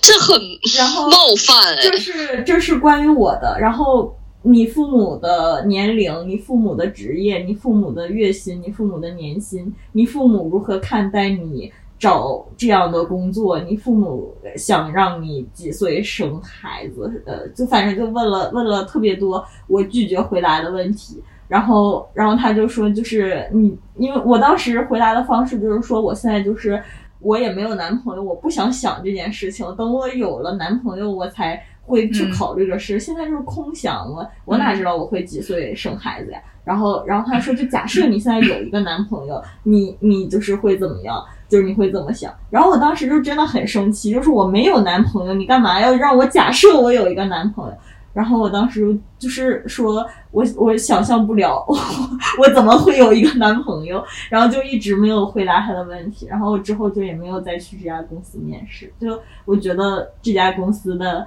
[0.00, 0.40] 这很
[0.78, 1.98] 然后冒犯哎这。
[1.98, 21.22] 是这是关于我的，然后你父母的年龄、你父母的职业、你父母的月薪、你父母的年薪、你父母如何看待你找这样的工作，你父母想让你几岁生孩子，呃，就反正就问了问了特别多我拒绝回答的问题。
[21.46, 26.80] 然后，然后他就说，就是你，因为我当时回答的方式就是说，我现在就是
[27.20, 29.66] 我也没有男朋友，我不想想这件事情。
[29.76, 32.98] 等我有了男朋友，我才会去嗯考虑这事。
[32.98, 36.40] 现在就是空想，我我哪知道我会几岁生孩子呀？
[36.64, 41.22] 然后，然后他说，就假设你现在有一个男朋友， 你你就是会怎么样？
[41.48, 42.32] 就是你会怎么想？
[42.48, 47.74] 然后我当时就真的很生气，就是我没有男朋友，你干嘛要让我假设我有一个男朋友？
[48.12, 51.78] 然后我当时就是说我我想象不了我
[52.38, 58.92] 我怎么会有一个男朋友，然后就一直没有回答他的问题，然后之后就也没有再去这家公司面试。
[59.00, 61.26] 就我觉得这家公司的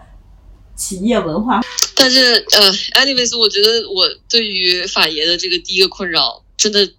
[0.75, 1.61] 企业文化
[1.95, 2.19] 但是
[2.51, 6.91] 呃，anyways，我觉得我对于法爷的这个第一个困扰，真的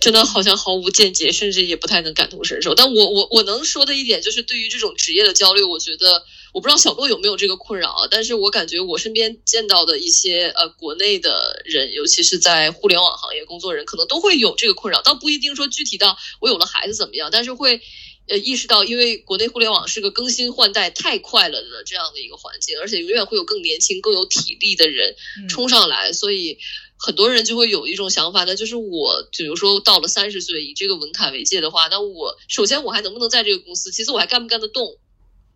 [0.00, 2.74] 真的好像毫无见解，甚至也不太能感同身受。
[2.74, 6.22] 但我我我能说的一点就是，对于这种职业的焦虑，我觉得
[6.52, 17.80] 我不知道小洛有没有这个困扰啊，但是我感觉我身边见到的一些呃国内的人，尤其是在互联网行业工作人，可能都会有这个困扰，倒不一定说具体到我有了孩子怎么样，但是会。
[18.28, 26.56] 呃，意识到，因为国内互联网是个更新换代太快了的这样的一个环境，而且永远会有更年轻、更有体力的人嗯冲上来，所以
[26.96, 34.96] 很多人就会有一种想法，那就是我，比如说到了三十岁，以这个门槛为界的话，那我首先我还能不能在这个公司，其次我还干不干得动？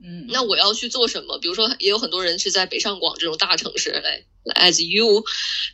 [0.02, 1.38] 嗯，那我要去做什么？
[1.38, 5.24] 比如说，也有很多人是在北上广这种大城市来来 as you，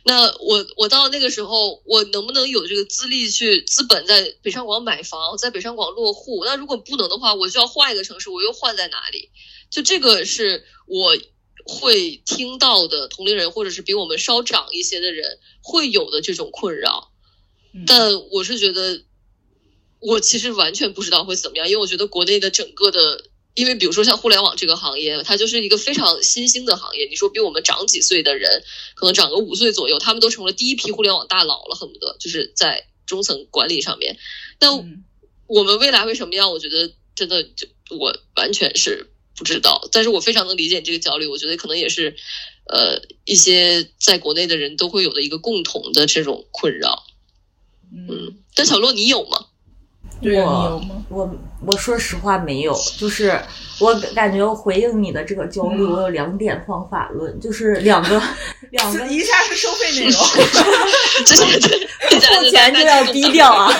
[0.05, 6.43] 那我我到那个时候，我能不能有这个资历去资本在北上广买房，在北上广落户？
[6.45, 9.29] 那如果不能的话，我就要换一个城市，我又换在哪里？
[9.69, 11.17] 就这个是我
[11.65, 17.11] 会听到的同龄人，或者是比我们稍长一些的人会有的这种困扰。
[17.73, 19.01] 嗯但我是觉得，
[19.99, 23.23] 我其实完全不知道会怎么样，因为我觉得国内的整个的，
[23.55, 27.05] 因为比如说像互联网这个行业，它就是一个非常新兴的行业。
[27.09, 28.63] 你说比我们长几岁的人，
[28.95, 34.17] 可能长个五岁左右，他们都成了第一批互联网大佬了，恨不得就是在中层管理上面。
[34.59, 35.03] 那嗯
[35.45, 36.51] 我们未来会什么样？
[36.51, 41.27] 我觉得真的就我完全是不知道，但是我非常能理解你这个焦虑。
[41.27, 42.15] 我觉得可能也是，
[42.65, 47.03] 呃，一些在国内的人都会有的一个共同的这种困扰。
[47.91, 49.45] 嗯，嗯，但小洛你有吗？
[50.23, 50.95] 对啊，我你有吗？
[51.09, 51.35] 我
[51.67, 53.39] 我说实话没有，就是
[53.79, 55.91] 我感觉我回应你的这个焦虑，嗯。
[55.91, 58.21] 我有两点方法论，就是两个
[58.71, 60.21] 两个一下是收费内容，
[61.25, 61.87] 这些对，
[62.39, 63.71] 付钱就要低调啊，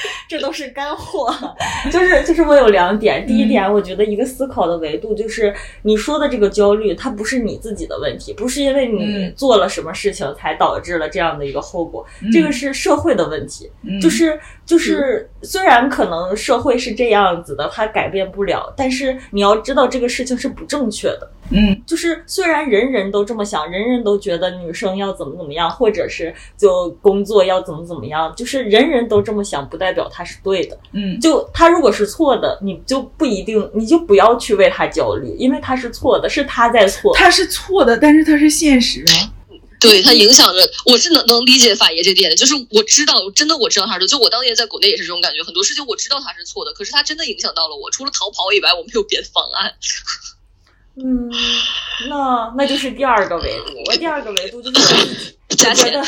[0.28, 1.34] 这都是干货。
[1.90, 13.70] 就是就是我有两点，第一点，我觉得一个思考的维度就是你说的这个焦虑，它不是你自己的问题，不是因为你嗯做了什么事情才导致了这样的一个后果，嗯这个是社会的问题。
[13.82, 21.30] 嗯就是就是，虽然可能社会是这样子的，它改变不了，但是你要知道这个事情是不正确的。
[21.50, 30.78] 嗯就是虽然人人都这么想，人人都觉得女生要怎么怎么样，或者是就工作要怎么怎么样，就是人人都这么想，不代表他是对的。
[30.92, 37.14] 嗯就他如果是错的，你就不一定，你就不要去为他焦虑，因为他是错的，是他在错。
[37.16, 39.32] 他是错的，但是他是现实啊。
[39.78, 49.72] 对他影响着，我是能能理解法爷这点的，就是我知道，真的我知道他是，就我当年在国内也是这种感觉，很多事情我知道他是错的，可是他真的影响到了我，除了逃跑以外，我没有别的方案。
[51.02, 51.30] 嗯，
[52.08, 53.74] 那那就是第二个维度。
[53.86, 54.94] 我第二个维度就是
[55.48, 56.02] 我 觉得，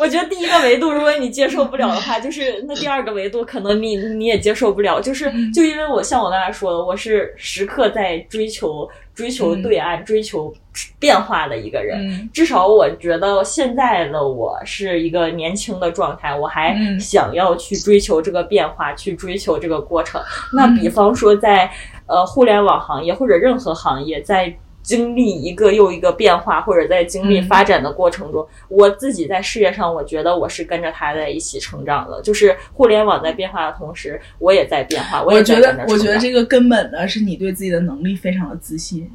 [0.00, 5.00] 我觉得第一个维度，如果你接受不了的话，就是那第二个维度可能你你也接受不了。
[5.00, 10.54] 就是嗯就因为我像我刚才说的，我是时刻在追求追求嗯对岸、追求
[11.00, 11.98] 变化的一个人。
[12.08, 20.20] 嗯至少我觉得现在的我是一个年轻的状态，我还嗯想要去追求这个变化，去追求这个过程。
[20.52, 21.68] 那嗯比方说在
[22.06, 24.54] 呃互联网行业或者任何行业，在
[24.86, 32.22] 经历一个又一个变化，或者在经历嗯发展的过程中，我自己在事业上，我觉得我是跟着他在一起成长的。
[32.22, 39.10] 就是互联网在变化的同时，我也在变化，我也我觉得我觉得这个根本呢是你对自己的能力非常的自信。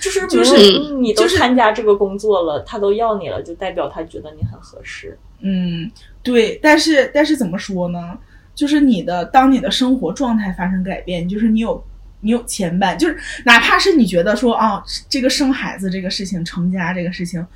[0.00, 0.56] 就是就是
[0.98, 5.16] 你都就参加这个工作了，他都要你了，就代表他觉得你很合适。
[5.40, 5.88] 嗯，
[6.24, 8.18] 对，但是但是怎么说呢？
[8.52, 11.82] 就是你的当你的生活状态发生改变，就是你有
[12.22, 17.46] 你有牵绊，就是哪怕是你觉得说啊，这个生孩子这个事情、成家这个事情，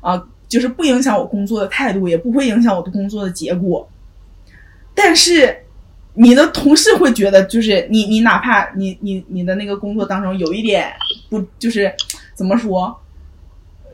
[0.00, 3.88] 啊，就是不影响我工作的态度，也不会影响我的工作的结果，
[4.92, 5.60] 但是。
[6.16, 10.88] 你的同事会觉得，就是你，你哪怕你你你的那个工作当中有一点
[11.28, 11.92] 不，就是
[12.36, 12.96] 怎么说，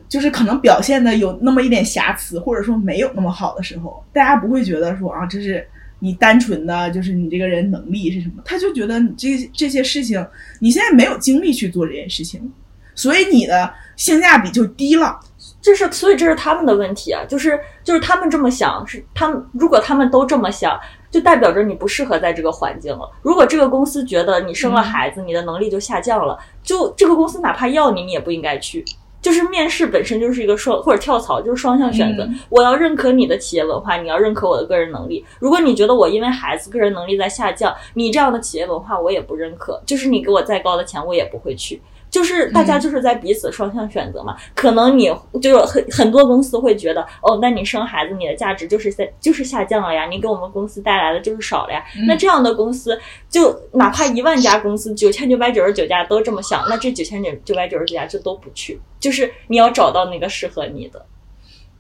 [0.07, 5.67] 就是可能表现的有那么一点瑕疵，或者说没有那么好的时候，大家不会觉得说啊，这是
[6.01, 10.27] 你单纯的就是你这个人能力是什么，他就觉得你这这些事情
[10.59, 12.53] 你现在没有精力去做这件事情，
[12.95, 15.21] 所以你的性价比就低了。
[15.63, 20.79] 这是所以这是他们的问题啊，就是就是他们这么想，是他们如果他们都这么想，
[21.11, 23.11] 就代表着你不适合在这个环境了。
[23.23, 28.83] 如果这个公司觉得你生了孩子，你的能力就下降了，就这个公司哪怕要你，你也不应该去。
[29.21, 32.25] 就是面试本身就是一个双或者跳槽，就是双向选择。
[32.25, 35.25] 嗯我要认可你的企业文化，你要认可我的个人能力。
[35.39, 39.81] 如果你觉得我因为孩子个人能力在下降，你这样的企业文化我也不认可。
[39.85, 41.81] 就是你给我再高的钱，我也不会去。
[42.11, 51.85] 就是大家就是在彼此双向选择嘛，可能你就是很很多公司会觉得，哦，那你生孩子，你的价值就是在就是下降了呀，你给我们公司带来的就是少了呀。
[51.97, 61.07] 嗯那这样的公司，就哪怕一万家公司，九千九百九十九家都这么想，那这九千九九百九十九家就都不去，就是你要找到那个适合你的，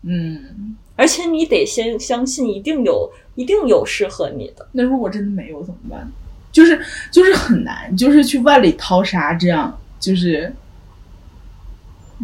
[0.04, 4.66] 嗯，而且你得先相信一定有一定有适合你的。
[4.72, 6.08] 那如果真的没有怎么办？
[6.52, 6.80] 就是
[7.12, 10.52] 就是很难，就是去万里淘沙，这样就是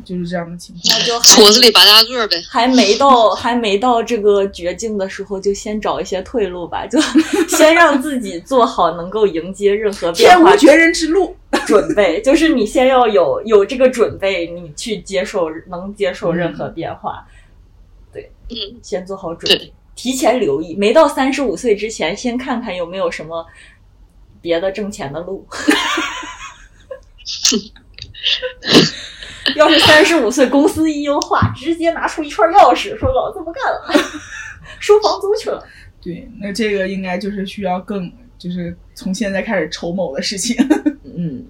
[0.04, 0.98] 就是这样的情况。
[0.98, 2.42] 那就还矬子里拔大个呗。
[2.48, 7.00] 还没到还没到这个绝境的时候，就先找一些退路吧，就
[7.48, 11.36] 先让自己做好能够迎接任何变化天无绝人之路。
[11.66, 17.26] 准备，就是你先要有有这个准备，你去接受能接受任何变化，
[18.12, 23.44] 对，嗯，先做好准备，提前留意，没到三十五岁之前，先看看有没有什么
[24.40, 25.44] 别的挣钱的路。
[29.54, 33.86] 要是三十五岁，公司一优化，直接拿出一串钥匙，说老子不干了，
[34.80, 35.64] 收房租去了。
[36.02, 40.56] 对，那这个应该就是需要更，就是从现在开始筹谋的事情。
[41.16, 41.46] 嗯，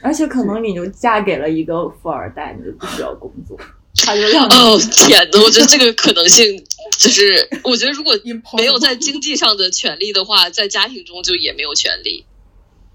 [0.00, 3.58] 而且可能你就嫁给了一个富二代，你就不需要工作，
[4.04, 6.64] 他就让哦天呐，我觉得这个可能性
[6.98, 8.14] 就是，我觉得如果
[8.56, 12.24] 没有在经济上的权利的话，在家庭中就也没有权利。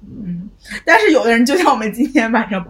[0.01, 0.45] 嗯，
[0.84, 2.66] 但是有的人就像我们今天晚上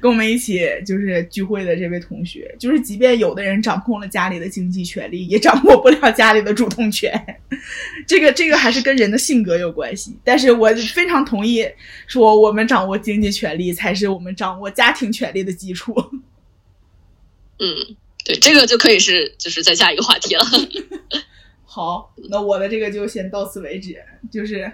[0.00, 7.12] 跟我们一起就是聚会的这位同学，就是即便有的人掌控了家里的经济权利，也掌握不了家里的主动权。
[8.06, 10.16] 这个这个还是跟人的性格有关系。
[10.22, 11.66] 但是我非常同意
[12.06, 15.94] 说，我们掌握经济权利才是我们掌握家庭权利的基础。
[17.58, 20.44] 嗯，对，这个就可以是就是再下一个话题了。
[21.66, 23.96] 好，那我的这个就先到此为止，
[24.30, 24.70] 就是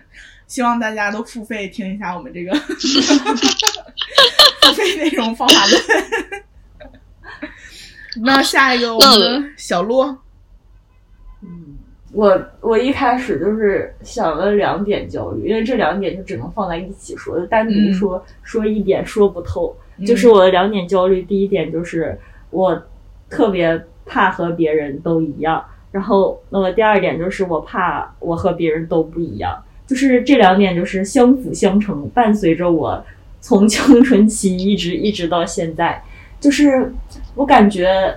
[0.47, 2.55] 希望大家都付费听一下我们这个
[4.63, 5.83] 付费内容方法论。
[8.25, 10.19] 那下一个我们的小洛，
[12.13, 19.77] 我我一开始就是想了两点焦虑，因为这两点就只能放在一起说，就单独嗯说、说一点说不透。
[19.99, 22.19] 嗯就是我的两点焦虑，第一点就是
[22.51, 22.83] 我
[23.31, 33.05] 特别怕和别人都一样，然后那么第二点就是我怕我和别人都不一样，就是这两点就是相辅相成，伴随着我
[33.41, 36.03] 从青春期一直一直到现在，
[36.41, 36.93] 就是
[37.35, 38.15] 我感觉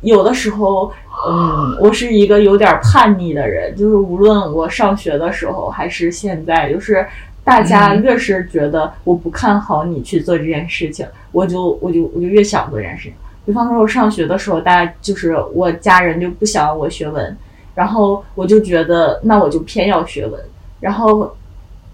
[0.00, 0.92] 有的时候，
[1.28, 7.06] 嗯，我是一个有点叛逆的人，就是无论我上学的时候还是现在，就是
[7.44, 13.12] 大家嗯越是觉得我不看好你去做这件事情，我就我就我就越想做这件事情。
[13.44, 17.36] 比方说，我上学的时候，大家就是我家人就不想让我学文，
[17.74, 20.40] 然后我就觉得那我就偏要学文，
[20.82, 21.34] 然后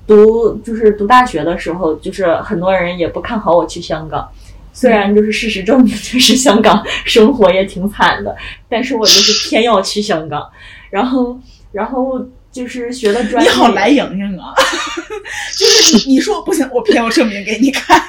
[0.07, 4.29] 读就是读大学的时候，就是很多人也不看好我去香港。
[4.73, 8.37] 虽然就是事实证明，就是香港生活也挺惨的，
[8.69, 10.49] 但是我就是偏要去香港，
[10.91, 11.39] 然后
[11.73, 14.55] 然后就是学的专业，你好来莹莹啊！
[15.59, 18.01] 就是你你说不行，我偏要证明给你看。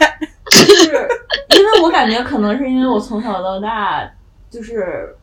[0.51, 1.07] 就是
[1.55, 4.07] 因为我感觉可能是因为我从小到大
[4.51, 5.15] 就是，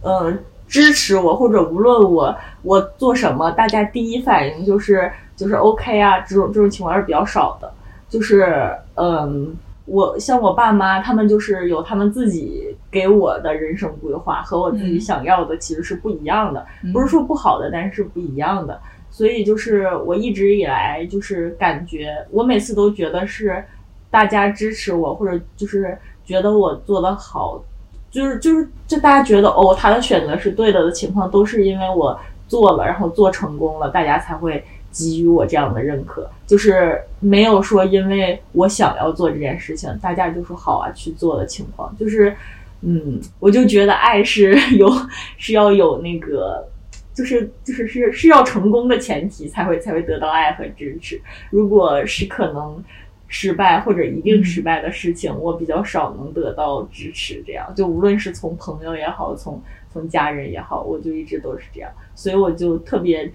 [0.00, 0.32] 呃，
[0.68, 7.72] 支持我或者无论我我做什么，大家第一反应就是就是 OK 啊，这种这种情况是比较少的。
[8.08, 9.54] 就是嗯，
[9.84, 16.64] 我像我爸妈，他们就是有他们自己给我的人生规划，和我自己嗯想要的其实是不一样的。
[16.82, 18.80] 嗯不是说不好的，但是不一样的。
[19.10, 23.62] 所以就是我一直以来就是感觉，我每次都觉得是
[24.10, 27.62] 大家支持我，或者就是觉得我做的好，
[28.10, 36.28] 就是就是就大家觉得哦他的选择是对的的情况，都是因为我做了，然后做成功了，大家才会给予我这样的认可。
[36.46, 42.34] 就是没有说因为我想要做这件事情，大家就说好啊去做的情况，就是。
[42.80, 44.88] 嗯，我就觉得爱是 有
[45.36, 46.64] 是要有那个，
[47.12, 51.20] 就是就是是是要成功的前提才会才会得到爱和支持。
[51.50, 52.80] 如果是可能
[53.28, 57.42] 失败或者一定失败的事情，我比较少能得到支持。
[57.46, 59.62] 这样就无论是从朋友也好，从
[59.92, 63.30] 从家人也好，我就一直都是这样，所以我就特别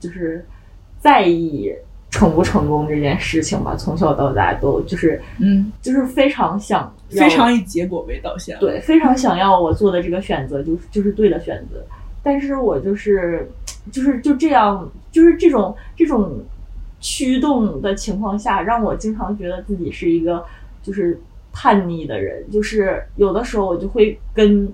[0.00, 0.44] 就是
[0.98, 1.72] 在意
[2.10, 3.76] 成不成功这件事情吧。
[3.76, 8.58] 从小到大都就是嗯，就是非常想非常以结果为导向。
[8.58, 11.84] 对，非常想要我做的这个选择就是就是对的选择，
[12.22, 13.48] 但是我就是
[13.92, 16.40] 就是就这样，就是这种这种
[17.00, 20.44] 驱动的情况下，让我经常觉得自己是一个
[20.82, 21.20] 就是
[21.52, 24.72] 叛逆的人，就是有的时候我就会跟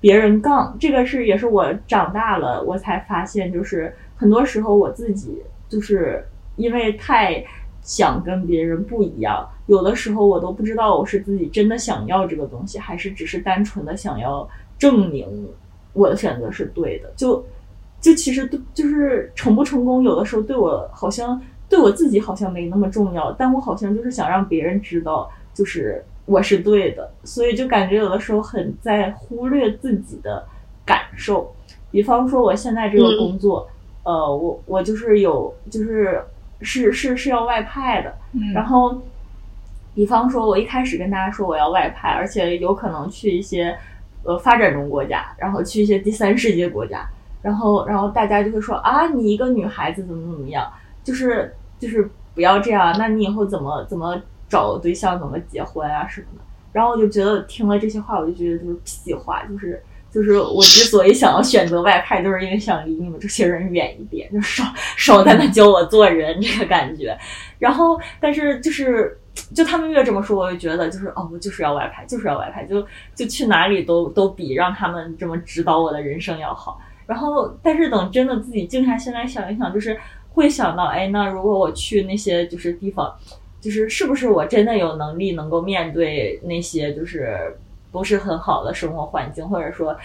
[0.00, 6.24] 别人杠，这个是也是我长大了我才发现，就是很多时候我自己就是
[6.56, 7.44] 因为太
[7.82, 14.48] 想跟别人不一样，有的时候我都不知道我是自己真的想要这个东西，还是只是单纯的想要
[14.78, 15.48] 证明
[15.92, 17.12] 我的选择是对的。
[17.16, 17.44] 就
[18.00, 30.44] 就其实对就是成不成功，有的时候对我好像对我自己好像没那么重要，但我好像就是想让别人知道，就是我是对的，所以就感觉有的时候很在忽略自己的
[30.84, 31.54] 感受。
[31.90, 33.68] 比方说我现在这个工作，
[34.04, 36.22] 呃，我我就是有就是
[36.60, 39.02] 是是是要外派的，嗯，然后，
[39.94, 43.76] 比方说，我一开始跟大家说我要外派，而且有可能去一些
[44.22, 47.04] 呃发展中国家，然后去一些第三世界国家，
[47.42, 50.70] 然后然后大家就会说啊，你一个女孩子怎么怎么样，
[51.02, 56.44] 就是就是不要这样，那你以后怎么怎么找对象，怎么结婚啊什么的。
[56.72, 64.64] 然后我就觉得听了这些话，我就觉得就是屁话，就是就是我之所以想要选择外派，就是因为想离你们这些人远一点，就少
[64.96, 67.16] 少在那教我做人这个感觉。
[67.58, 69.18] 然后，但是就是
[69.54, 72.86] 就他们越这么说，我就觉得就是哦，我就是要外派，就是要外派，就
[73.16, 76.80] 就去哪里都都比让他们这么指导我的人生要好。
[77.10, 79.98] 然后，但是等真的自己静下心来想一想，就是
[80.32, 83.12] 会想到，哎，那如果我去那些就是地方，
[83.60, 87.56] 就是是不是我真的有能力能够面对那些就是
[87.90, 89.96] 不是很好的生活环境，或者说。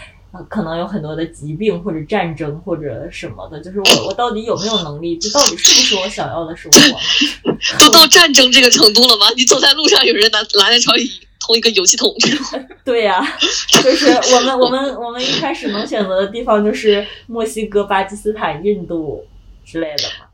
[0.49, 5.17] 可能有很多的疾病或者战争或者什么的，就是我我到底有没有能力？
[5.17, 7.79] 这到底是不是我想要的生活？
[7.79, 9.27] 都到战争这个程度了吗？
[9.37, 11.03] 你走在路上，有人拿拿来朝你
[11.45, 12.09] 投一个油气筒？
[12.83, 13.21] 对呀，
[13.83, 19.23] 就是我们我们我们一开始能选择的地方就是墨西哥、巴基斯坦、印度
[19.63, 20.25] 之类的嘛，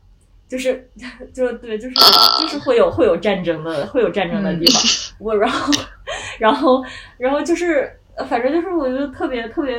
[0.48, 0.88] 就是
[1.34, 1.94] 就对，就是
[2.40, 4.82] 就是会有会有战争的会有战争的地方。
[5.18, 5.72] 我然后
[6.38, 6.84] 然后
[7.18, 7.98] 然后就是。
[8.28, 9.74] 反正就是，我就特别特别，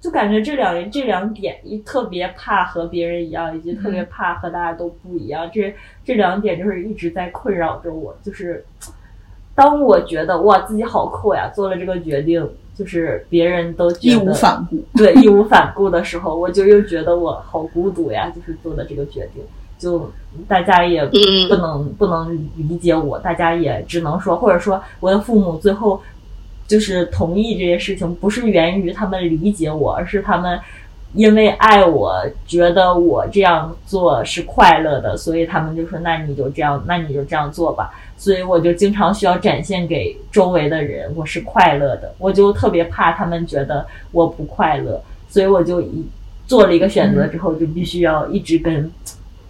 [0.00, 5.48] 就感觉这两这两点，一特别怕和别人一样，以及特别怕和大家都不一样。
[5.54, 5.72] 这
[6.04, 8.18] 这两点就是一直在困扰着我。
[8.20, 8.64] 就是
[9.54, 18.30] 当我觉得哇自己好酷呀，做了这个决定，就是别人都义无反顾，对义无反顾的时候，我就又觉得我好孤独呀。
[18.34, 19.42] 就是做的这个决定，
[19.78, 20.10] 就
[20.48, 21.04] 大家也
[21.48, 26.02] 不能不能理解我，大家也只能说，或者说我的父母最后。
[26.68, 30.58] 就是同意这些事情，不是源于他们理解我，而是他们
[31.12, 37.90] 因为爱我，觉得我这样做是快乐的，所以他们就说：“那你就这样，那你就这样做吧。”
[38.22, 42.14] 所以我就经常需要展现给周围的人，我是快乐的。
[42.18, 46.06] 我就特别怕他们觉得我不快乐，所以我就一
[46.46, 48.88] 做了一个选择之后，就必须要一直跟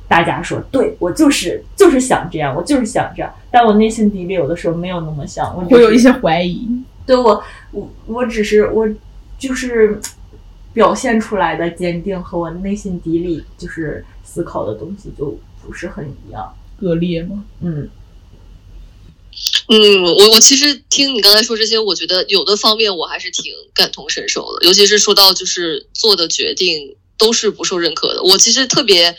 [0.08, 6.66] 大家说：“对我就是就是想这样，我就是想这样。”但我内心底里有的时候没有那么想，我会有一些怀疑。
[7.04, 8.88] 对我，我我只是我，
[9.38, 10.00] 就是
[10.72, 16.50] 表现出来的坚定和我内心底里就是思考的东西就不是很一样，
[16.80, 17.44] 割裂吗？
[17.60, 17.86] 嗯
[19.68, 28.22] 嗯，我我其实听你刚才说这些，我觉得有的方面我还是挺感同身受的，尤其是说到就是做的决定都是不受认可的。
[28.22, 29.12] 我其实特别，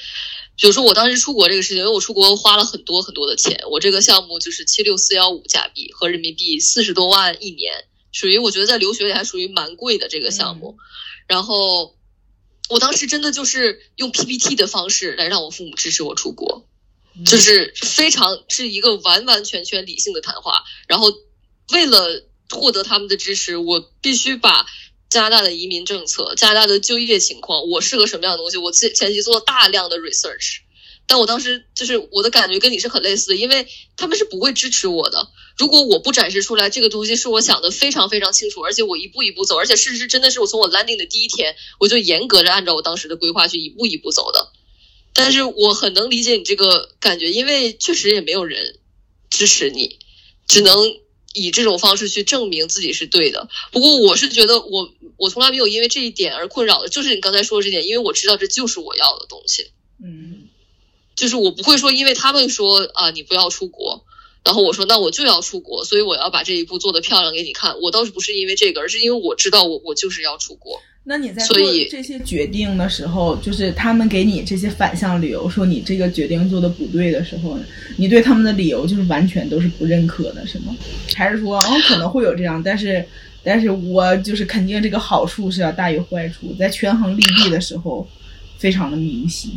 [0.58, 7.86] 比如说我当时出国这个事情，因为我出国花了很多很多的钱，我这个项目就是七六四幺五加币和人民币四十多万一年。
[8.12, 10.78] 属于我觉得在留学里还属于蛮贵的这个项目，
[11.28, 11.96] 然后
[12.70, 16.68] 我当时真的就是用 PPT 的方式来让我父母支持我出国，
[17.26, 20.64] 就是非常是一个完完全全理性的谈话。
[20.88, 21.14] 然后
[21.72, 24.66] 为了获得他们的支持，我必须把
[25.10, 30.60] 加拿大的移民政策、加拿大的就业情况、我适合什么样的东西，我前前期做了大量的 research。
[31.06, 35.28] 但我当时就是我的感觉跟你是很类似的，因为他们是不会支持我的。
[35.58, 44.54] 如果我不展示出来这个东西是我想的非常非常清楚，而且我一步一步走，而且事实真的是我从我 landing 的第一天我就严格的按照我当时的规划去一步一步走的。
[45.14, 48.80] 但是我很能理解你这个感觉，因为确实也没有人
[49.30, 50.00] 支持你，
[50.48, 50.74] 只能
[51.34, 53.48] 以这种方式去证明自己是对的。
[53.72, 59.72] 不过我是觉得我我从来没有因为这一点而困扰的，就是你刚才说的这点，因为我知道这就是我要的东西。
[60.04, 60.50] 嗯。
[61.16, 64.04] 就是我不会说，因为他们说啊，你不要出国，
[64.44, 67.80] 然后我说那我就要出国，所以我要把这一步做得漂亮给你看。
[67.82, 70.82] 我倒是不是因为这个，而是因为我知道我我就是要出国。
[71.06, 71.58] 那你在做
[71.92, 77.60] 这些决定的时候，就是他们给你这些反向理由，说你这个决定做的不对的时候，
[77.98, 80.76] 你对他们的理由就是完全都是不认可的，是吗？
[81.14, 83.06] 还是说，嗯，可能会有这样，但是，
[83.44, 88.08] 但是我就是肯定这个好处是要大于坏处，在权衡利弊的时候，
[88.58, 89.50] 非常的明晰。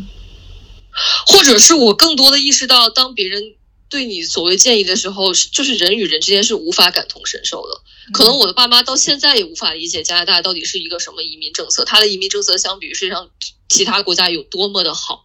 [1.26, 3.40] 或者是我更多的意识到，当别人
[3.88, 7.80] 对你所谓建议的时候，就是人与人之间是无法感同身受的。
[8.12, 13.30] 可能我的爸妈到现在也无法理解加拿大到底是一个什么移民政策，它的移民政策相比于世界上
[13.68, 15.24] 其他国家有多么的好。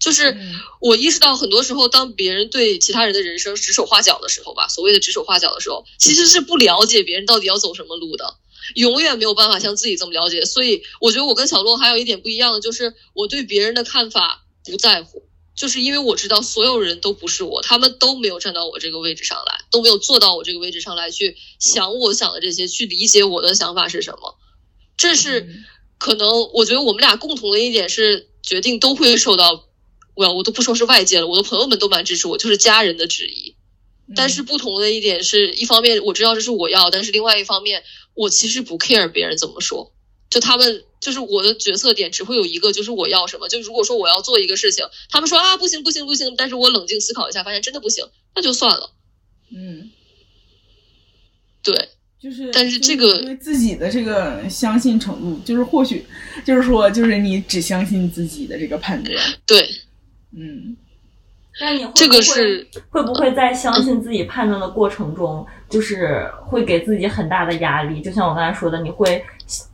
[0.00, 0.36] 就是
[0.80, 8.34] 我意识到，很多时候当别人对其他人的人生指手画脚的时候吧，所谓的指手画脚的时候，其实是不了解别人到底要走什么路的，
[8.74, 10.44] 永远没有办法像自己这么了解。
[10.44, 14.40] 所以我觉得我跟小洛还有一点不一样的，就是我对别人的看法。
[14.64, 15.24] 不在乎，
[15.54, 24.36] 就是因为我知道所有人都不是我，他们都没有站到我这个位置上来，都没有坐到我这个位置上来去想我想的这些，去理解我的想法是什么。
[24.96, 25.48] 这是
[25.98, 29.64] 可能，我觉得我们俩共同的一点是，决定都会受到，
[30.14, 33.56] 我我都不说是外界了，我的朋友们都蛮支持我，就是家人的质疑。
[34.14, 37.82] 但是不同的一点是，一方面我知道这是我要，但是另外一方面，
[38.14, 39.92] 我其实不 care 别人怎么说，
[40.32, 40.82] 就他们。
[41.02, 43.48] 就是我的决策点只会有一个，就是我要什么。
[43.48, 48.06] 就如果说我要做一个事情，他们说啊不行不行不行，但是我冷静思考一下，发现真的不行，
[48.36, 48.88] 那就算了。
[49.50, 49.90] 嗯，
[51.60, 51.74] 对，
[52.22, 56.06] 就是，但是这个因为自己的这个相信程度，就是或许
[56.44, 59.16] 就是说，就是你只相信自己的这个判断。
[59.44, 59.68] 对，
[60.36, 60.76] 嗯，
[61.60, 68.00] 那你会不会这个是会不会在相信自己判断的过程中，就是会给自己很大的压力？
[68.00, 69.20] 就像我刚才说的，你会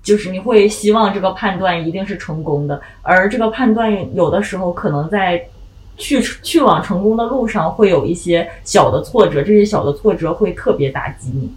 [0.02, 5.48] 就是你会希望这个判断一定是成功的，而这个判断有的时候可能在
[5.96, 11.50] 去去往成功的路上会有一些小的挫折，这些小的挫折会特别打击你。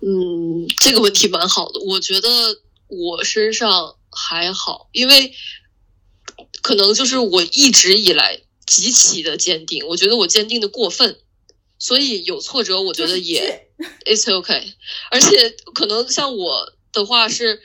[0.00, 2.28] 嗯，这个问题蛮好的，我觉得
[2.88, 5.32] 我身上还好，因为
[6.62, 11.16] 可能就是我一直以来极其的坚定，我觉得我坚定的过分，
[11.78, 13.63] 所以有挫折，我觉得也
[14.04, 14.72] it's okay。
[15.10, 17.60] 而且可能像我的话是，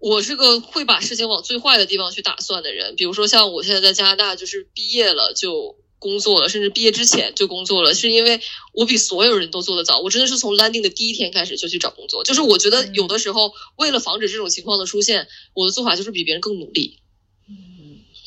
[0.00, 5.76] 我是个会把事情往最坏的地方去打算的人，比如说像我现在在加拿大，就是毕业了就。
[6.00, 8.40] 工作了，甚至毕业之前就工作了，是因为
[8.72, 10.00] 我比所有人都做得早。
[10.00, 12.24] 我真的是从 landing 的第一天开始就去找工作。
[12.24, 16.99] 就是我觉得有的时候，为了防止这种情况的出现，我的做法就是比别人更努力。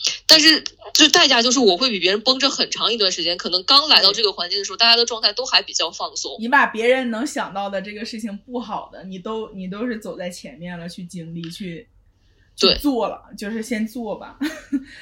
[0.06, 3.38] 嗯，但是就代价就是我会比别人绷着很长一段时间。
[3.38, 6.36] 可能刚来到这个环境的时候，大家的状态都还比较放松。
[6.40, 11.88] 你把别人能想到的这个事情不好的，你都你都是走在前面了，去经历去
[12.56, 14.38] 去对做了，就是先做吧。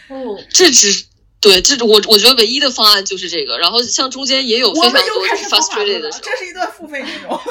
[0.10, 1.06] 哦， 这只
[1.40, 3.58] 对，这我我觉得唯一的方案就是这个。
[3.58, 7.40] 然后像中间也有非我常多们就开始 frustrated 的时候，这是一段付费内容。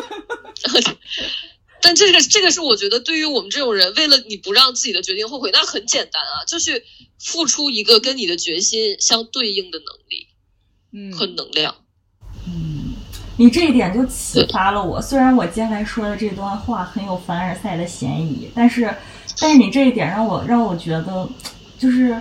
[1.83, 6.85] 但这个这个是我觉得对于我们这种人，为了你不让自己的决定后悔，那很简单啊，就是
[7.19, 10.27] 付出一个跟你的决心相对应的能力
[10.93, 11.75] 嗯，和能量。
[12.47, 12.95] 嗯，
[13.37, 15.01] 你这一点就启发了我。
[15.01, 18.95] 虽然我接下来说的这段话很有凡尔赛的嫌疑，但是，
[19.39, 21.29] 但是你这一点让我让我觉得，
[21.79, 22.21] 就是，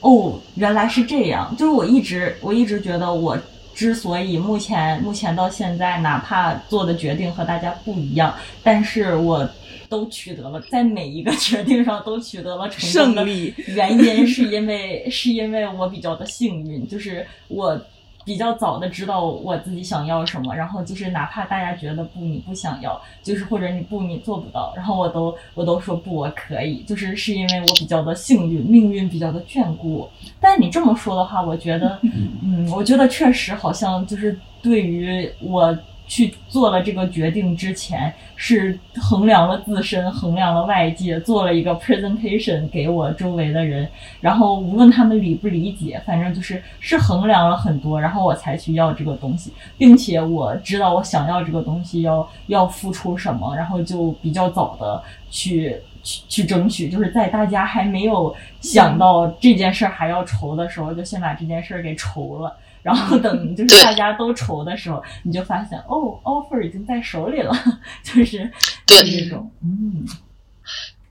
[0.00, 1.56] 哦，原来是这样。
[1.56, 3.38] 就是我一直我一直觉得我。
[3.78, 9.48] 之所以目前目前到现在，哪怕做的决定和大家不一样，但是我
[9.88, 13.54] 都取得了在每一个 决定上都取得了成功的胜利。
[13.68, 17.80] 原因是因为是因为我比较的幸运，就是我
[18.28, 30.10] 比较早的知道我自己想要什么，然后就是哪怕大家觉得不你不想要，就是或者你不你做不到，然后我都我都说不我可以，就是是因为我比较的幸运，命运比较的眷顾我。
[30.38, 31.98] 但你这么说的话，我觉得，
[32.44, 35.74] 嗯，我觉得确实好像就是对于我。
[36.08, 43.86] 去做了这个决定之前，是衡量了自身，衡量了外界，做了一个 presentation 给我周围的人，
[44.20, 62.56] 然后无论他们理不理解，反正就是是衡量了很多，然后我才去要这个东西，并且我知道我想要这个东西要要付出什么，然后就比较早的去去去争取，就是在大家还没有想到这件事儿还要愁的时候，就先把这件事儿给愁了。
[62.88, 67.52] 然后等 就是大家都愁的时候，你就发现哦，offer 已经在手里了，
[68.02, 68.50] 就是
[68.86, 70.06] 对这种，嗯，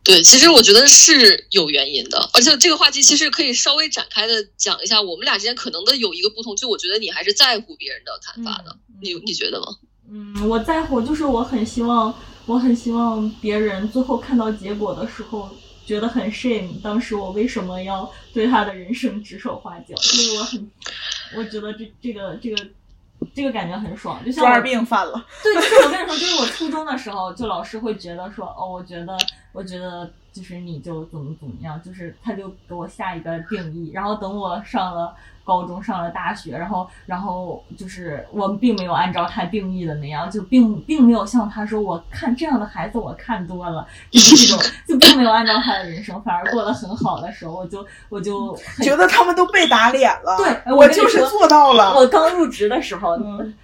[0.04, 9.68] 对，其实我觉得是有原因的，而且这个话题其实可以稍微展开的讲一下，我们俩之间可能的有一个不同，就我觉得你还是在乎别人的看法的，嗯你你觉得吗？
[10.10, 12.12] 嗯，我在乎，就是我很希望，
[12.48, 15.50] 我很希望别人最后看到结果的时候，
[15.86, 19.94] 觉得很 shame，当时我为什么要对他的人生指手画脚？
[20.18, 20.72] 因为我很，
[21.36, 22.68] 我觉得这这个这个
[23.34, 25.26] 这个感觉很爽，就像二病犯了。
[25.44, 29.18] 对，就是我跟你说，就是我初中的时候，就老师会觉得说，哦，我觉得，
[29.58, 50.38] 我觉得就是你就怎么怎么样，就是他就给我下一个定义，然后等我上了高中，上了大学，然后，然后就是我们并没有按照他定义的那样，就并并没有像他说，我看这样的孩子我看多了，就是这种，就并没有按照他的人生，反而过得很好的时候，我就我就觉得他们都被打脸了。
[50.38, 51.96] 对我就是做到了。
[51.96, 53.56] 我刚入职的时候，嗯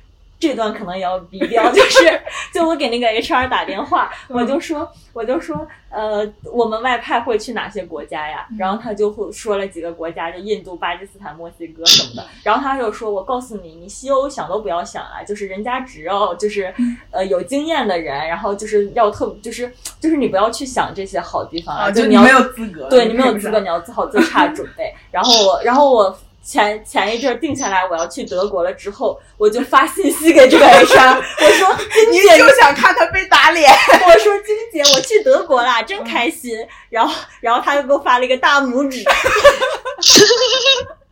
[0.48, 2.22] 这段可能也要逼掉，就是
[2.54, 8.46] 就我给那个 HR 打电话，嗯我就说我就说呃，我们外派会去哪些国家呀？
[8.52, 12.28] 嗯然后他就会说了几个国家，就印度、巴基斯坦、墨西哥什么的。
[12.44, 24.94] 然后他就说，我告诉你，你西欧想都不要想啊，就是人家只要就是嗯呃 有经验的人，然后就是要特就是就是你不要去想这些好地方啊，就你要你没有资格，对你没有资格，你要做好最差的准备。
[25.12, 33.72] 然后我，然后我前前一阵儿定下来我要去德国了之后，我就发信息给这个 HR， 我说金你姐，就想看他被打脸。
[34.06, 36.52] 我说金姐，我去德国啦，真开心。
[36.90, 39.04] 然后，然后他就给我发了一个大拇指。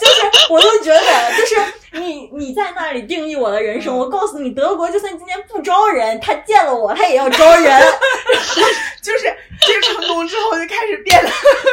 [0.00, 1.00] 就是，我就觉得，
[1.36, 7.80] 就是你你在那里定义我的人生，我告诉你，德国就算今天不招人，他见了我，他也要招人。
[9.02, 11.30] 就是这个成功之后就开始变了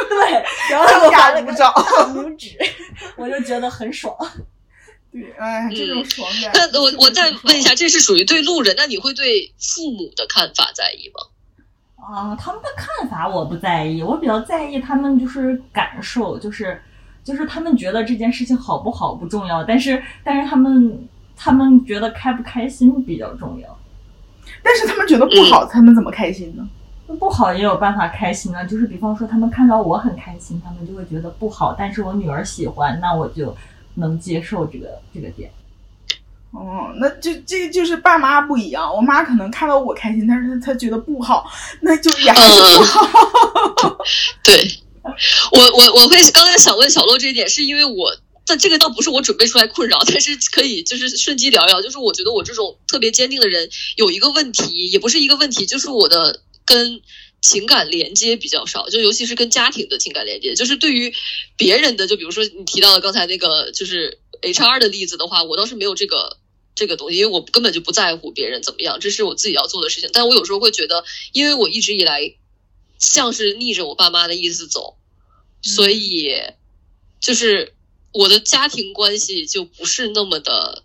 [0.09, 2.57] 对， 然后我发了个大拇指，
[3.17, 4.15] 我就觉得很爽。
[5.11, 6.51] 对，哎，这种爽感。
[6.71, 11.21] 那我我再问一下，这是属于对路人，那你会对父母的看法在意吗？
[12.09, 16.81] 啊、他们的看法我不在意，我比较在意他们就是感受，就是
[17.27, 21.05] 就是他们觉得这件事情好不好不重要，但是但是他们
[21.35, 23.77] 他们觉得开不开心比较重要。
[24.63, 26.65] 但是他们觉得不好，他们怎么开心呢？
[27.19, 33.53] 不好也有办法开心啊，就是比方说他们看到我很开心，他们就会觉得不好，但是我女儿喜欢，那我就
[33.95, 35.51] 能接受这个这个点。
[36.51, 41.45] 哦，那就这就是爸妈不一样，我妈可能看到我开心，但是她她觉得不好，
[41.81, 43.97] 那就也还是不好。
[44.41, 44.53] 对，
[45.51, 57.01] 我我我会刚才想问小洛这一点，是因为我，但这个倒不是我准备出来困扰，但是可以就是顺机聊一聊，就是我觉得我这种特别坚定的人有一个问题，也不是一个问题，就是我的跟
[57.41, 61.13] 情感连接比较少，就尤其是跟家庭的情感连接，就是对于
[61.55, 66.37] 别人的，就比如说你提到的刚才那个就是 HR 的例子的话，我倒是没有这个。
[66.79, 70.11] 这个东西，因为我根本就不在乎别人怎么样，这是我自己要做的事情。
[70.13, 71.03] 但我有时候会觉得，
[71.33, 72.35] 因为我一直以来
[72.99, 74.96] 像是逆着我爸妈的意思走，
[75.75, 76.31] 所以
[77.19, 77.73] 就是
[78.13, 80.83] 我的家庭关系就不是那么的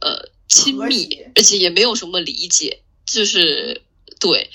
[0.00, 2.82] 呃亲密，而且也没有什么理解。
[3.06, 3.82] 就是
[4.20, 4.50] 对，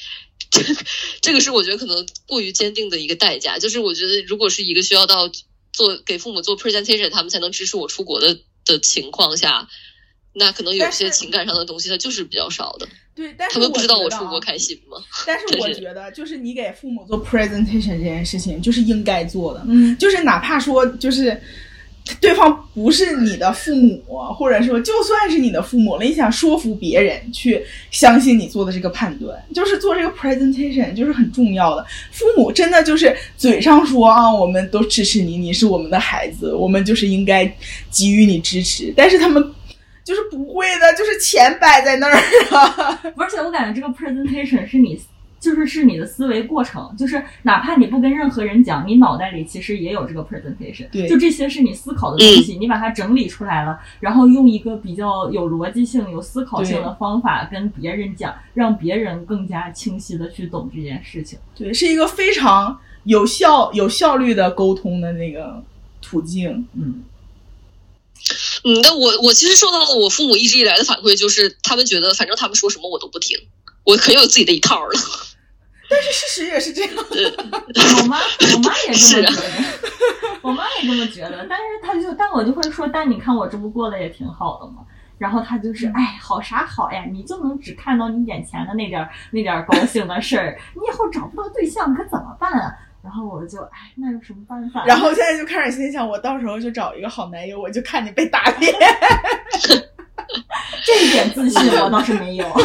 [1.20, 3.57] 这个是我觉得可能过于坚定的一个代价。
[3.59, 5.30] 就是我觉得，如果是一个需要到
[5.74, 9.68] 做给父母做 presentation，他们才能支持我出国的的情况下。
[10.38, 12.88] 那可能有些情感上的东西，它就是比较少的。
[13.16, 14.97] 对，但是他们不知道我出国开心吗？
[15.26, 19.63] 但是我觉得，就是你给父母做 presentation 这件事情，就是应该做的。
[19.70, 21.41] 嗯，就是哪怕说，就是
[22.20, 24.03] 对方不是你的父母，
[24.38, 31.86] 或者说就算是你的父母了，你想说服别人去相信你做的这个判断，就是做这个 presentation 就是很重要的。
[32.11, 37.45] 父母真的就是嘴上说啊，我们都支持你，你是我们的孩子，我们就是应该
[37.89, 39.53] 给予你支持，但是他们。
[40.06, 42.14] 就是不会的，就是钱摆在那儿
[42.56, 43.01] 啊！
[43.18, 45.01] 而且我感觉这个 presentation 是你，
[45.39, 50.88] 就是是你的思维过程，就是哪怕你不跟任何人讲，你脑袋里其实也有这个 presentation。
[50.91, 61.39] 对，就这些是你思考的东西，你把它整理出来了，然后用一个比较有逻辑性、有思考性的方法跟别人讲，让别人更加清晰的去懂这件事情。
[61.56, 65.64] 对，是一个非常有效、有效率的沟通的那个
[65.99, 66.68] 途径。
[66.74, 67.03] 嗯。
[68.68, 73.38] 嗯，但我我其实受到了我父母一直以来的反馈，就是他们觉得反正他们说什么我都不听，
[73.84, 74.91] 我可有自己的一套了。
[75.88, 76.91] 但是事实也是这样。
[76.97, 79.30] 我妈我妈也这么觉得，
[80.41, 81.45] 我妈也这么觉得。
[81.47, 84.82] 但是她就但我就会说，但你看我这不过得也挺好的嘛？
[85.20, 87.05] 然后她就是哎，好啥好呀？
[87.13, 92.74] 你就能只看到你眼前的那点那点高兴的事儿，你以后找不到对象可怎么办啊？
[93.06, 94.84] 然后我就哎，那有什么办法？
[94.86, 98.74] 然后现在就开始心想，我到时候就找一个好男友，我就看你被打脸。
[100.84, 102.45] 这一点自信我倒是没有。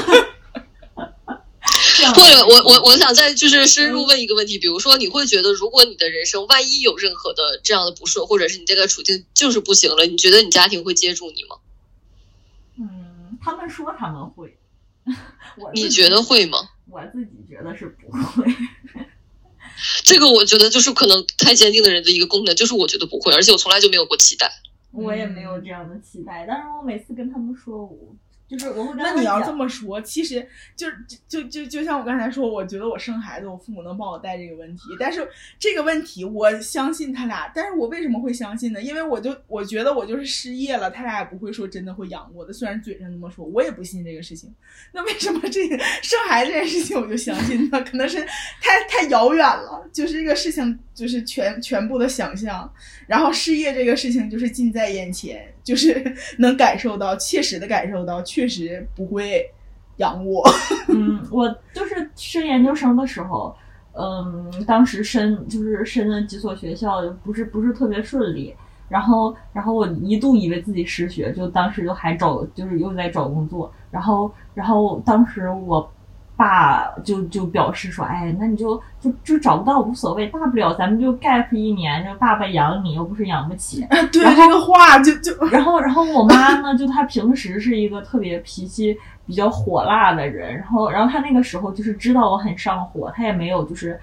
[2.14, 11.56] 或者我我我想再就是深入问一个问题，比如说你会觉得，如果你的人生万一有任何的这样的不顺，或者是你这个处境就是不行了，你觉得你家庭会接住你吗？
[12.78, 14.56] 嗯，他们说他们会。
[15.56, 16.58] 我你觉得会吗？
[16.90, 18.44] 我自己觉得是不会。
[20.04, 24.50] 这个我觉得就是可能太坚定的人的一个功能，就是我觉得不会，而且我从来就没有过期待。
[24.92, 28.14] 我也没有这样的期待，但是我每次跟他们说我。
[28.50, 30.44] 就是我会那你要这么说，其实
[30.74, 30.88] 就
[31.28, 34.82] 就就就像我刚才说，我觉得我生孩子，我父母能帮我带这个问题。
[34.98, 37.50] 但是这个问题，我相信他俩。
[37.54, 38.82] 但是我为什么会相信呢？
[38.82, 42.52] 因为我就我觉得我就是失业了，他俩也不会说真的会养我的。
[42.52, 44.52] 虽然嘴上那么说，我也不信这个事情。
[44.92, 47.80] 那为什么这个生孩子这件事情我就相信呢？
[47.84, 48.18] 可能是
[48.60, 52.68] 太太遥远了，就是这个事情就是全全部的想象。
[53.06, 59.44] 然后失业这个事情就是近在眼前，就是 能感受到，切实的感受到，确实不会
[59.96, 60.42] 养我。
[60.88, 63.54] 嗯，我就是升研究生的时候，
[63.92, 68.54] 嗯，当时申就是申了几所学校，不是不是特别顺利。
[68.88, 73.72] 然后，然后我一度以为自己失学，就当时就还找，就是又在找工作。
[73.88, 75.88] 然后，然后当时我
[76.40, 94.00] 爸就就表示说：“哎，那你就就就找不到无所谓，大不了咱们就 gap 一年，就爸爸养你，又不是养不起。”对这个话就就，然后然后我妈呢，就她平时是一个特别脾气比较火辣的人，然后然后她那个时候就是知道我很上火，她也没有就是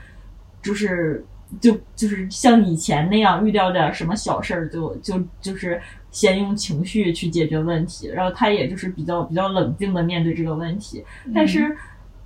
[0.62, 1.26] 就是。
[1.62, 5.82] 就就是像以前那样，遇到点什么小事儿就就就是
[6.12, 11.02] 先用情绪去解决问题，然后她也就是比较比较冷静的面对这个问题。
[11.34, 11.74] 但是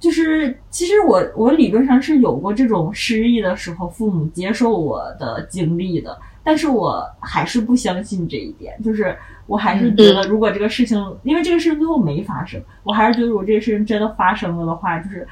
[0.02, 8.78] 就是其实我我理论上是有过这种失忆的时候，父母接受我的经历的，但是我还是不相信这一点。
[8.84, 9.16] 就是
[9.48, 15.26] 我还是觉得，如果这个事情，因为这个事情最后没发生，我还是觉得如果这个事情真的发生了的话，就是。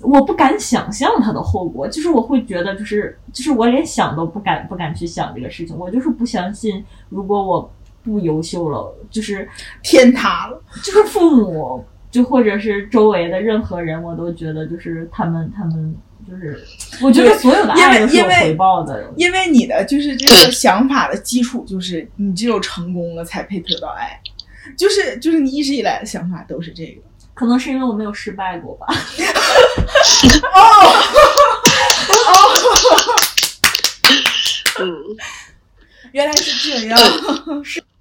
[0.00, 7.70] 我不敢想象它的后果，就是我会觉得，就是就是我连想都不敢不敢去想这个事情，我就是不相信，如果我
[8.02, 9.48] 不优秀了，就是
[9.84, 11.82] 天塌了，就是父母，
[12.14, 15.92] 就或者是周围的任何人，我都觉得就是他们他们
[16.24, 16.64] 就是，
[17.02, 19.12] 我觉得所有的爱都是有回报的。
[19.16, 24.16] 因为你的就是这个想法的基础就是你只有成功了才配得到爱，
[24.78, 27.02] 就是就是你一直以来的想法都是这个。
[27.34, 28.86] 可能是因为我没有失败过吧。
[30.54, 30.92] 哦
[34.80, 34.86] 嗯，
[36.12, 36.96] 原来是这样。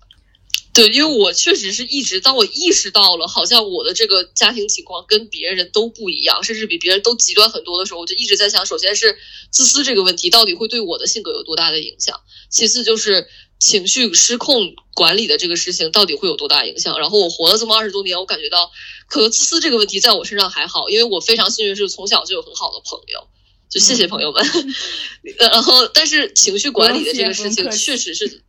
[0.74, 9.16] 对，因为我确实是一直当我意识到了，好像我的这个家庭情况跟别人都不一样，甚至比别人都极端很多的时候，我就一直在想，首先是
[9.52, 13.28] 自私这个问题到底会对我的性格有多大的影响，其次就是
[13.60, 16.98] 情绪失控管理的这个事情到底会有多大影响。
[17.00, 18.72] 然后我活了这么二十多年，我感觉到
[19.08, 23.28] 可能自私这个问题在我身上还好，因为我非常幸运是从小就有很好的朋友，
[23.70, 24.44] 就谢谢朋友们。
[25.38, 28.42] 然后，但是情绪管理的这个事情确实是，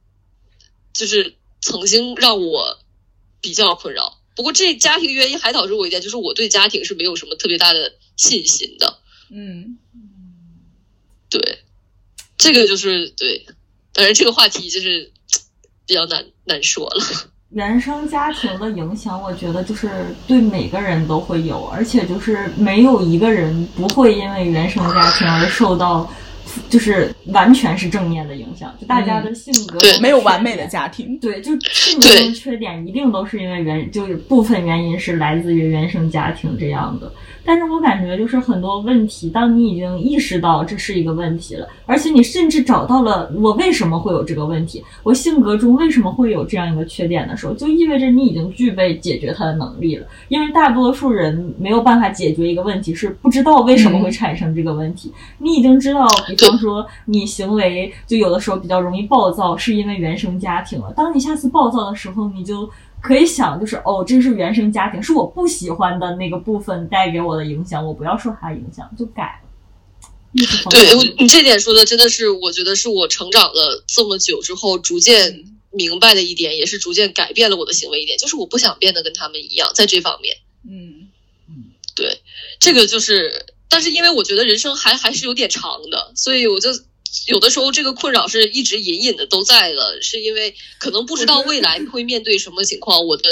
[0.95, 1.35] 就是。
[1.65, 2.79] 曾经让我
[3.41, 8.99] 比较困扰，不过这家庭原因还导致我一点，就是我对家庭是没有什么特别大的信心的。
[9.31, 9.79] 嗯，
[11.31, 11.61] 对，
[12.37, 13.47] 这个就是对，
[13.95, 15.11] 当然这个话题就是
[15.87, 17.03] 比较难难说了。
[17.49, 26.13] 原生家庭的影响，我觉得就是对每个人都会有，而且就是没有一个人不会因为原生家庭而受到。
[26.75, 37.13] 就是完全是正面的影响，就大家的性格、嗯、没有完美的家庭，对，就性格的缺点一定都是因为原，就是部分原因是来自于原生家庭这样的。
[37.45, 50.07] 但是我感觉就是很多问题，当你已经意识到这是一个问题了，而且你甚至找到了我为什么会有这个问题，我性格中为什么会有这样一个缺点的时候，就意味着你已经具备解决它的能力了。
[50.29, 55.13] 因为大多数人没有办法解决一个问题，是不知道为什么会产生这个问题。
[55.39, 60.93] 你已经知道，比方说你行为就有的时候比较容易暴躁，是因为原生家庭了。
[60.97, 62.69] 当你下次暴躁的时候，你就。
[63.05, 69.51] 可以想，就是哦，这是原生家庭，是我不喜欢的那个部分带给我的影响，我不要受它影响，就改了。
[70.71, 80.39] 对，你这点说的真的是，我觉得是我成长了这么久之后逐渐明白的一点，也是逐渐改变了我的行为一点，就是我不想变得跟他们一样，在这方面。
[80.67, 81.09] 嗯
[81.47, 82.23] 嗯，对，
[82.59, 86.71] 这个就是，但是因为我觉得人生还还是有点长的，所以我就。
[87.27, 93.23] 有的时候这个困扰是一直隐隐的都在的，是因为可能不知道未来会面对什么情况，我的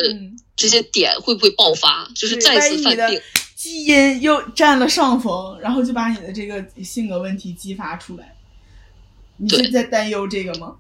[0.56, 3.20] 这些点会不会爆发，就是再次犯病。
[3.56, 8.36] 基因又占了上风，然后就把你的这个性格问题激发出来。
[9.36, 10.76] 你是在担忧这个吗？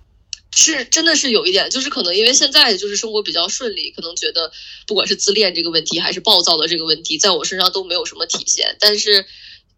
[0.54, 4.52] 是，真的是有一点，就是可能因为现在就是生活比较顺利，可能觉得
[4.86, 9.24] 不管是自恋这个问题，还是暴躁的这个问题，在我身上都没有什么体现，但是。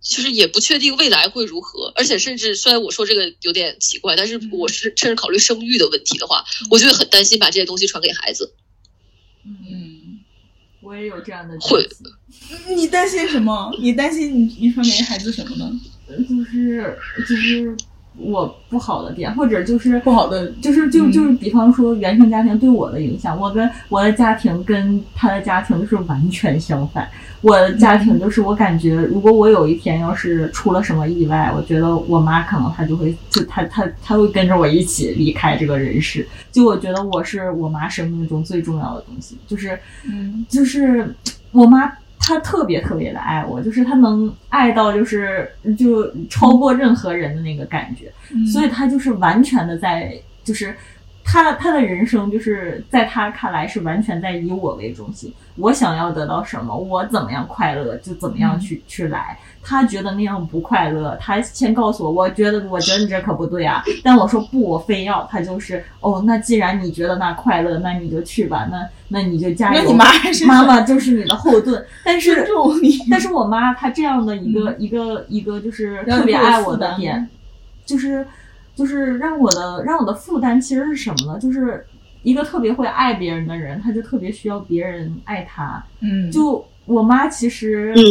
[0.05, 8.53] 就是也不确定未来会如何，而且甚至虽然我说这个有点奇怪，但是我是甚至考虑生育的问题的话，我就会很担心把这些东西传给孩子。
[9.47, 10.21] 嗯，
[10.83, 11.89] 我也有这样的会。
[12.77, 13.75] 你担心什么？
[13.81, 15.73] 你担心你你传给孩子什么呢？
[16.07, 17.75] 就是就是
[18.19, 27.11] 我不好的点，或者就是不好的，就是就就是比方说原生家庭对我的影响，我跟我的家庭跟他的家庭是完全相反。
[27.45, 36.27] 我的家庭就是，我感觉如果我有一天要是出了什么意外，我觉得我妈可能她就会，就她她她会跟着我一起离开这个人世。
[36.51, 41.15] 就我觉得我是我妈生命中最重要的东西，就是，嗯，就是
[41.53, 50.75] 我妈她特别特别的爱我，就是她能爱到就是就超过任何人的那个感觉，嗯、所以她就是完全的在就是。
[51.25, 59.37] 他他的人生就是在他看来是完全在以我为中心，我想要得到什么，我怎么样快乐就怎么样去、嗯、去来。
[59.67, 65.27] 他觉得那样不快乐，他先告诉我，我觉得我觉得你这可不对啊，但我说不，我非要。
[65.33, 69.81] 他就是哦，那既然你觉得那快乐，那你就去吧，那那你就加油。
[69.83, 72.47] 那你妈还是妈妈就是你的后盾，但是
[73.11, 77.27] 但是我妈她这样的一个、嗯、一个一个就是特别爱我的点，
[77.87, 78.27] 就是。
[78.75, 81.39] 就是让我的让我的负担其实是什么呢？
[81.39, 81.87] 就是
[82.23, 85.85] 一个特别会爱别人的人，他就特别需要别人爱他。
[86.01, 88.03] 嗯，就我妈其实，嗯，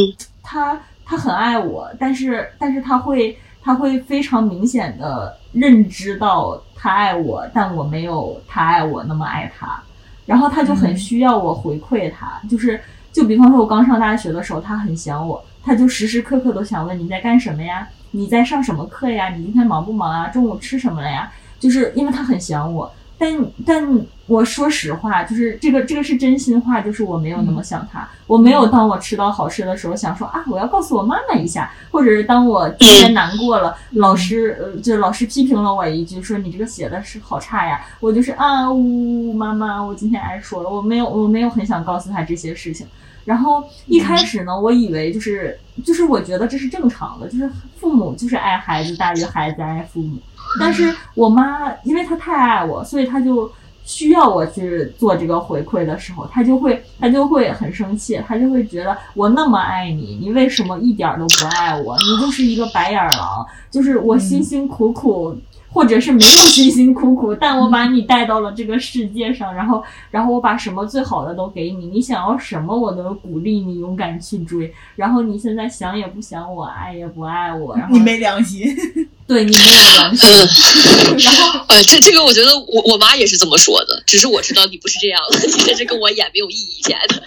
[0.42, 9.82] 她她很爱我，但是但是她会她会非常明显的认知到她爱我，但我没有她爱我那么爱她，
[10.26, 12.40] 然后她就很需要我回馈她。
[12.50, 12.80] 就是
[13.12, 17.88] 就比方说，我刚上大学的时候，她很想我，她就时时刻刻都想问你在干什么呀。
[18.16, 19.30] 你在上什么课呀？
[19.30, 20.28] 你今天忙不忙啊？
[20.28, 21.32] 中午吃什么了呀？
[21.60, 23.34] 就是因为他很想我，但
[23.66, 42.86] 但我说实话，就是这个这个是真心话，就是我没有那么想他，我没有当我吃到好吃的时候想说啊，我要告诉我妈妈一下，或者是当我今天难过了，老师呃就老师批评了我一句，说你这个写的是好差呀，我就是啊呜妈妈，我今天挨说了，我没有我没有很想告诉他这些事情。
[43.26, 47.50] 然后一开始呢，我以为就是就是我觉得这是正常的，就是
[47.80, 50.18] 父母就是爱孩子大于孩子爱父母。
[50.60, 53.52] 但是我妈因为她太爱我，所以她就
[53.86, 61.96] 需要我去做这个回馈的时候，她就会她就会很生气，她就会觉得我那么爱你，你为什么一点都不爱我？
[61.98, 65.36] 你就是一个白眼狼，就是我辛辛苦苦。
[65.74, 78.64] 或者是没有辛辛苦苦，但我把你带到了这个世界上，然后，然后我把什么最好的都给你，你想要什么我都鼓励你勇敢去追，然后你现在想也不想我，爱也不爱我，然后你没良心，
[79.26, 80.30] 对你没有良心，
[81.18, 87.24] 然后，呃，这这个我觉得我我妈也是这么说的，只是我知道你不是这样的，你在这跟我演没有意义，亲爱的。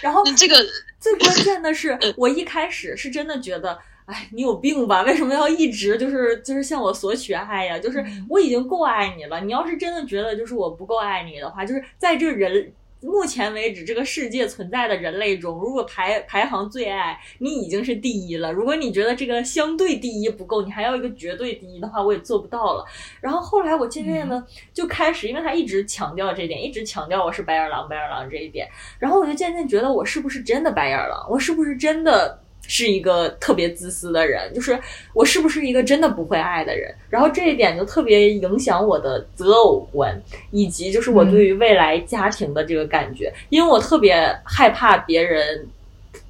[0.00, 0.64] 然后这个
[0.98, 3.78] 最关键的是，我一开始是真的觉得。
[4.10, 5.02] 哎，你有病吧？
[5.02, 7.78] 为什么要一直就是就是向我索取爱呀？
[7.78, 9.40] 就是我已经够爱你了。
[9.40, 18.52] 你要是真的觉得就是我不够爱你的话，就是在这人目前为止这个世界存在的人类中，如果排排行最爱你已经是第一了。
[18.52, 22.84] 如果你觉得这个相对第一不够，你还要一个绝对第一的话，我也做不到了。
[23.22, 24.44] 然后后来我渐渐的
[24.74, 31.26] 就开始，因为他一直强调这点，一直强调我是白眼狼，白眼狼这一点，然后我就渐渐觉得我是不是真的白眼狼？
[31.30, 32.42] 我是不是真的？
[32.70, 34.78] 是一个特别自私的人，就是
[35.12, 36.94] 我是不是一个真的不会爱的人？
[37.08, 40.16] 然后这一点就特别影响我的择偶观，
[40.52, 44.14] 以及就是我对于未来家庭的这个感觉，因为我特别
[44.44, 45.66] 害怕别人。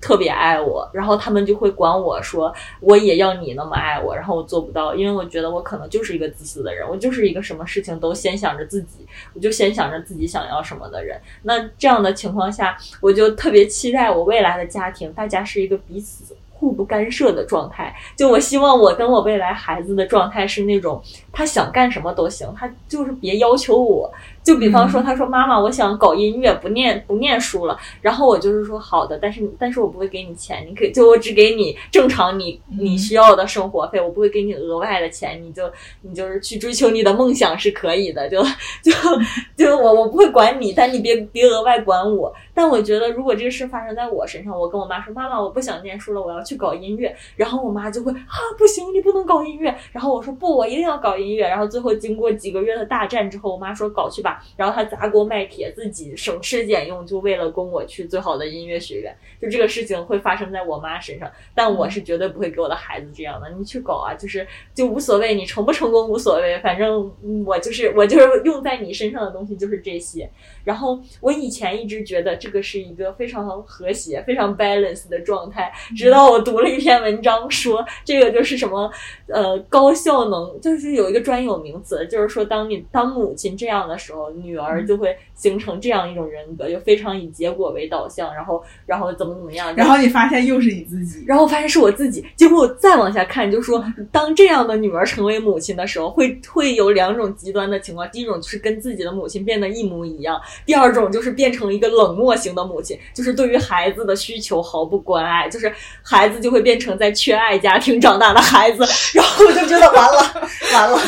[0.00, 11.20] 特别爱我，然后他们就会管我说，我也要你那么爱我，然后我做不到，因为我觉得我可能就是一个自私的人，我就是一个什么事情都先想着自己，我就先想着自己想要什么的人。
[11.42, 17.94] 那这样的情况下，我就特别期待我未来的家庭，大家是一个彼此互不干涉的状态。
[18.16, 21.02] 就我希望我跟我未来孩子的状态是那种，
[21.32, 24.12] 他想干什么都行，他就是别要求我。
[24.42, 35.70] 就比方说，他说：“妈妈，我想搞音乐，不念不念书了。”然后我就是说：“好的，但是但是我不会给你钱，你可以就我只给你正常你你需要的生活费，我不会给你额外的钱，你就
[36.00, 38.42] 你就是去追求你的梦想是可以的，就
[38.82, 38.92] 就
[39.56, 42.32] 就我我不会管你，但你别别额外管我。
[42.54, 49.74] 但我觉得如果这个事发生在我身上，我跟我妈说：‘妈妈，我不想念书了，我要去搞音乐。’然后我妈就会啊，不行，你不能搞音乐。
[49.92, 51.46] 然后我说不，我一定要搞音乐。
[51.46, 59.16] 然后最后经过几个月的大战之后，我妈说搞去吧。”然后他砸锅卖铁，自己省吃俭用，就为了供我去最好的音乐学院。
[59.40, 63.48] 就这个事情会发生在我妈身上，但我是绝对不会给我的孩子这样的。
[63.50, 67.10] 你去搞啊，就是就无所谓，你成不成功无所谓，反正
[67.46, 70.28] 我就是我就是用在你身上的东西就是这些。
[70.64, 78.90] 然后我以前一直觉得这个是一个非常和谐、非常 balance 的状态，直到我读了一篇文章说这个就是什么
[79.28, 100.40] 呃高效能，就是有一个专有名词，就是说当你当母亲这样的时候，女儿就会形成这样一种人格，就非常以结果为导向，然后然后怎么怎么样，然后你发现又是你自己，然后发现是我自己，结果我再往下看，就说当这样的女儿成为母亲的时候，会会有两种极端的情况，第一种就是跟自己的母亲变得一模一样。
[100.66, 105.72] 第二种就是变成一个冷漠型的母亲，就是对于孩子的需求毫不关爱，就是
[106.02, 111.00] 孩子就会变成在缺爱家庭长大的孩子，然后我就觉得完了， 完了。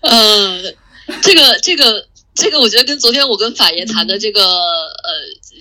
[0.00, 0.62] 呃，
[1.22, 5.10] 这个这个这个，我觉得跟昨天我跟法爷谈的这个呃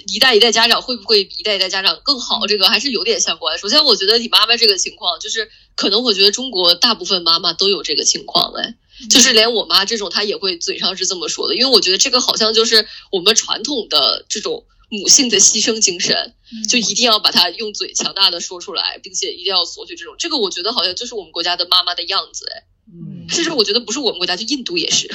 [0.08, 3.58] 一代一代家长会不会比一代一代家长更好，这个还是有点相关。
[3.58, 8.76] 首先，我觉得你妈妈这个情况，就是可能我觉得中国大部分妈妈都有这个情况哎。
[9.10, 16.36] 就是连我妈这种，她也会嘴上是这么说的，因为我觉得这个好像就是我们传统的这种母性的牺牲精神，
[16.70, 20.16] 就一定要把它用嘴强大的说出来，并且一定要索取这种。
[20.20, 25.08] 这个我觉得好像就是我们国家的妈妈的样子，哎，嗯，甚至我觉得不是我们国家，就印度也是，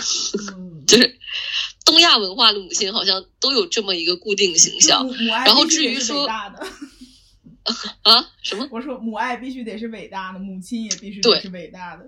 [0.87, 1.19] 就是
[1.85, 5.09] 东亚文化的母亲好像都有这么一个固定形象。
[5.27, 6.27] 然后至于说
[8.03, 12.05] 啊什么，我说母爱必须得是伟大的，母亲也必须得是伟大的。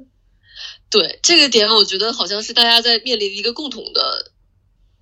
[0.90, 4.32] 对这个点，我觉得好像是大家在面临一个共同的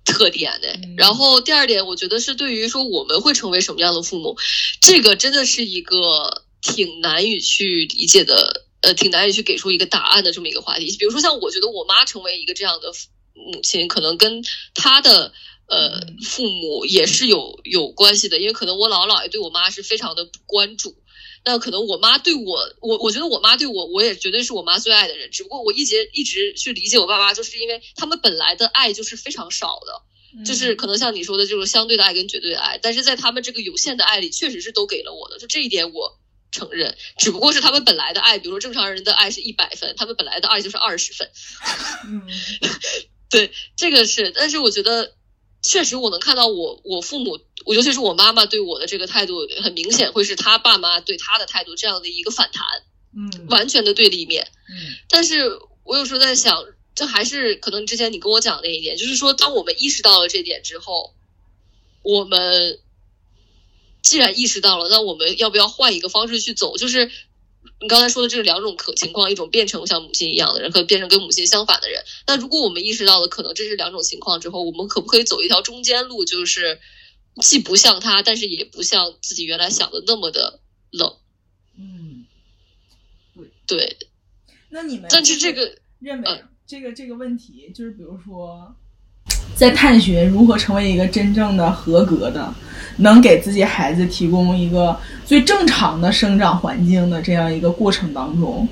[0.05, 0.67] 特点呢。
[0.97, 4.37] 然后第二点，我觉得是对于说我们会成为什么样的父母，
[4.81, 10.95] 这个真的是一个挺难以去理解的，呃，挺难以去给出一个答案的这么一个话题。
[10.99, 12.91] 比如说，像我觉得我妈成为一个这样的
[13.33, 14.43] 母亲，可能跟
[14.75, 15.33] 她的
[15.67, 20.95] 呃父母也是有有关系的，因为可能我姥姥姥爷对我妈是非常的不关注。
[21.45, 25.29] 那可能我妈对我，我我觉得我妈对我，我也绝对是我妈最爱的人。
[25.31, 30.03] 只不过我一直一直去理解我爸妈，就是因为他们本来的爱就是非常少的。
[30.45, 36.19] 就是可能像你说的这种相对的爱跟绝对的爱，但是在他们这个有限的爱里，确实是都给了我的，就这一点我
[36.51, 36.95] 承认。
[37.17, 41.27] 只不过是他们本来的爱，比如说正常人的爱是一百分，他们本来的爱就是二十分。
[42.05, 42.21] 嗯，
[43.31, 45.15] 对，这个是，但是我觉得
[45.61, 52.65] 确实我能看到我我父母，我尤其是我妈妈对我的这个态度，很明显会是他爸妈对他的态度这样的一个反弹，
[53.15, 54.47] 嗯完全的对立面。
[54.69, 61.13] 嗯但是我有时候在想，这还是可能之前你跟我讲那一点，就是说，当我们意识到了这点之后，
[62.03, 62.79] 我们
[64.01, 66.77] 既然意识到了，那我们要不要换一个方式去走？
[66.77, 67.11] 就是
[67.81, 72.03] 你刚才说的这两种可情况，一种变成像母亲一样的人，和变成跟母亲相反的人。
[72.27, 76.79] 那如果我们意识到了可能这是两种情况之后，我们可不可以走一条中间路，就是
[77.41, 80.59] 既不像他，但是也不像自己原来想的那么的
[80.91, 81.13] 冷？
[81.77, 82.25] 嗯，
[83.65, 83.97] 对，
[84.69, 85.77] 那你们但是这个。
[85.99, 88.73] 认为嗯这个这个问题，就是比如说，
[89.53, 92.55] 在探寻如何成为一个真正的合格的，
[92.99, 94.97] 能给自己孩子提供一个
[95.29, 98.67] 最正常的生长环境的这样一个过程当中，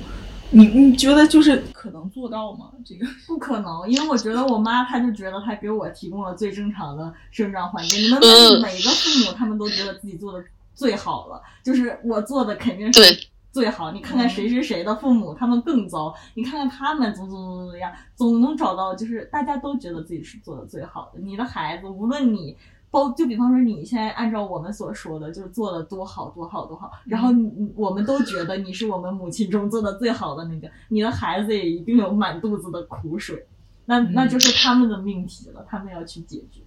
[0.50, 2.72] 你你觉得就是可能做到吗？
[2.84, 8.02] 这个 不可能，因为我觉得我妈她就觉得她给我提供了最正常的生长环境。
[8.02, 10.44] 你们问每个父母，他们都觉得自己做的
[10.74, 13.92] 最好了，就是我做的肯定是最好。
[13.92, 16.12] 你看看谁是谁的父母，他们更糟。
[16.34, 21.20] 你看看他们怎么怎么怎么样，总能找到就是大家都觉得自己是做的最好的。
[21.20, 22.56] 你的孩子，无论你。
[22.90, 33.46] 包就比方说你现在按照我们所说的，就是做的多好多好多好，然后你你我们都觉得你是我们母亲中做的最好的那个，你的孩子也一定有满肚子的苦水，
[33.86, 36.60] 那那就是他们的命题了，他们要去解决。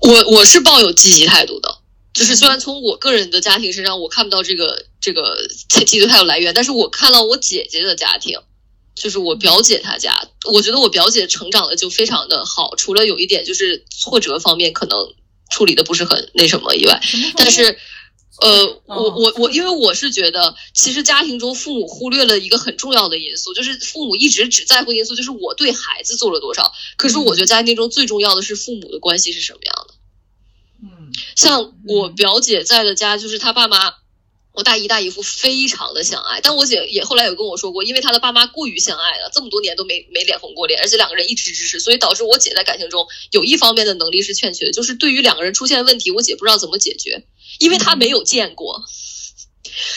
[0.00, 1.68] 我我是抱有积极态度的，
[2.14, 5.36] 就是虽然从我个人的家庭身上我看不到这个这个
[5.68, 8.38] 积极态度来源，但是我看到我姐姐的家庭，
[8.94, 15.14] 就是我表姐她家，我觉得我表姐成长的就非常的好，除了有一点就是挫折方面可能
[15.50, 17.00] 处理的不是很那什么以外，
[17.36, 17.78] 但是。
[18.40, 26.72] 呃，我我我，因为我是觉得，其实家庭中父母忽略了一个很重要的因素，就是父母一直只在乎因素，就是我对孩子做了多少。
[26.96, 29.94] 可是我觉得家庭中最重要的是父母的关系是什么样的。
[30.82, 33.94] 嗯像我表姐在的家，就是她爸妈，
[34.54, 47.24] 我大姨大姨夫非常的相爱，但我姐也后来有跟我说过，因为她的爸妈过于相爱了，这么多年都没没脸红过脸，而且两个人一直支持，所以导致我姐在感情中有一方面的能力是欠缺的，就是对于两个人出现问题，我姐不知道怎么解决，
[47.58, 48.84] 因为她没有见过。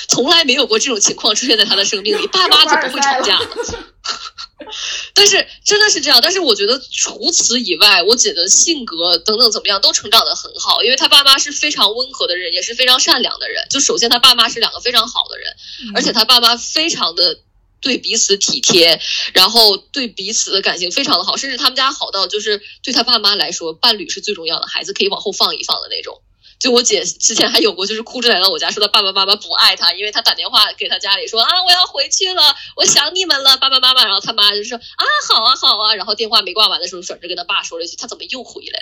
[0.08, 3.48] 从来没有过这种情况出现在她的生命里，爸妈怎么会吵架呢？
[5.14, 13.68] 但是真的是这样，但是我觉得除此以外，我姐的性格等等怎么样都成长得很好，因为她爸妈是非常温和的人，也是非常善良的人。
[13.70, 15.56] 就首先她爸妈是两个非常好的人，
[15.96, 17.40] 而且她爸妈非常的
[17.80, 19.00] 对彼此体贴，
[19.34, 26.22] 然后对彼此的感情非常的好，甚至他们家好到就是对她爸妈来说，伴侣是最重要的，孩子可以往后放一放的那种。
[26.60, 32.42] 就我姐之前还有过，就是哭着来到我家，说她爸爸妈妈不爱她，因为她打电话给她家里说啊，我要回去了，
[32.76, 34.04] 我想你们了，爸爸妈妈。
[34.04, 35.94] 然后他妈就说啊，好啊，好啊。
[35.96, 38.80] 然后电话没挂完的时候，转着跟他爸说了一句，他怎么又回来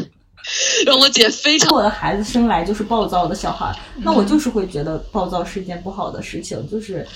[0.00, 0.04] 了？
[0.84, 3.74] 让我姐非常我的孩子生来就是暴躁的小孩，
[4.04, 7.06] 那我就是会觉得暴躁是一件不好的事情，就是。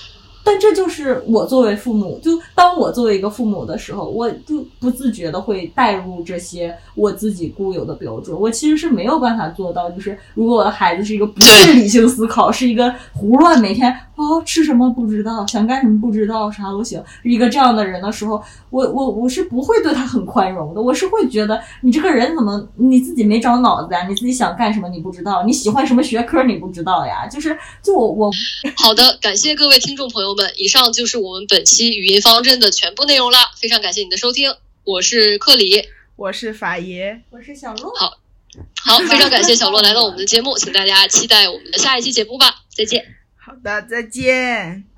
[0.51, 8.37] 但这就是我作为父母，就当我作为一个父母的时候，我就不自觉的会带入这些我自己固有的标准。
[8.37, 24.05] 我其实是没有办法做到，就是如果我的孩子是一个不是理性思考，是一个胡乱每天哦吃什么不知道，想干什么不知道，啥都行，是一个这样的人的时候，我我我是不会对他很宽容的，我是会觉得你这个人怎么你自己没长脑子呀？
[24.09, 25.45] 你自己想干什么你不知道？
[25.45, 27.29] 你喜欢什么学科你不知道呀？
[27.29, 28.31] 就是就我我
[28.77, 33.51] 好的，感谢各位听众朋友们，以上就是我们本期语音方阵的全部内容啦。
[33.61, 34.55] 非常感谢你的收听，
[34.85, 37.93] 我是克里，我是法爷，我是小鹿。
[37.95, 38.19] 好，
[38.83, 43.05] 好，非常感谢小洛来到我们的节目，请大家期待我们的下一期节目吧，再见。
[43.37, 44.90] 好的，再见。